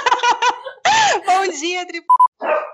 [1.26, 2.24] Bom dia, tripulação.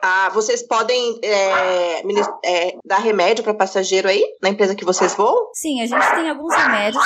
[0.01, 2.01] Ah, vocês podem é,
[2.45, 5.49] é, dar remédio para passageiro aí, na empresa que vocês voam?
[5.53, 7.03] Sim, a gente tem alguns remédios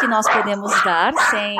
[0.00, 1.58] que nós podemos dar sem.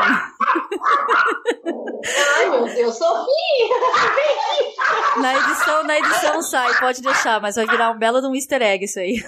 [2.36, 3.26] Ai, meu Deus, Sofia!
[5.20, 8.62] na edição, na edição sai, pode deixar, mas vai virar um belo de um easter
[8.62, 9.16] egg isso aí.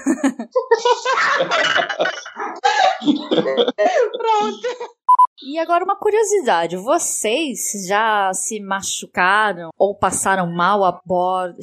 [4.12, 4.97] Pronto.
[5.41, 11.59] E agora uma curiosidade, vocês já se machucaram ou passaram mal a bordo?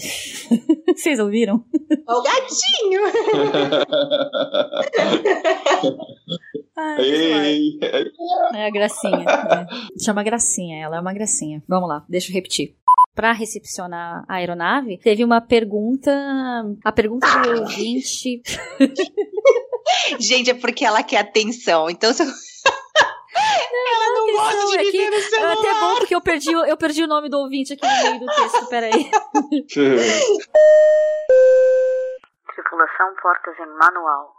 [0.95, 1.61] Vocês ouviram?
[2.07, 3.01] O gatinho!
[6.99, 7.77] Ei,
[8.53, 9.17] É a gracinha.
[9.17, 9.67] né?
[10.03, 11.61] Chama gracinha, ela é uma gracinha.
[11.67, 12.75] Vamos lá, deixa eu repetir.
[13.13, 16.11] Pra recepcionar a aeronave, teve uma pergunta.
[16.83, 18.41] A pergunta do ouvinte.
[20.19, 21.89] Gente, é porque ela quer atenção.
[21.89, 22.27] Então, se eu...
[23.35, 25.53] ela não gosta de Atenção, é me que- ver no é celular.
[25.53, 28.19] até bom porque eu perdi, o- eu perdi o nome do ouvinte aqui no meio
[28.19, 28.91] do texto, peraí.
[32.55, 34.33] Tripulação portas em manual.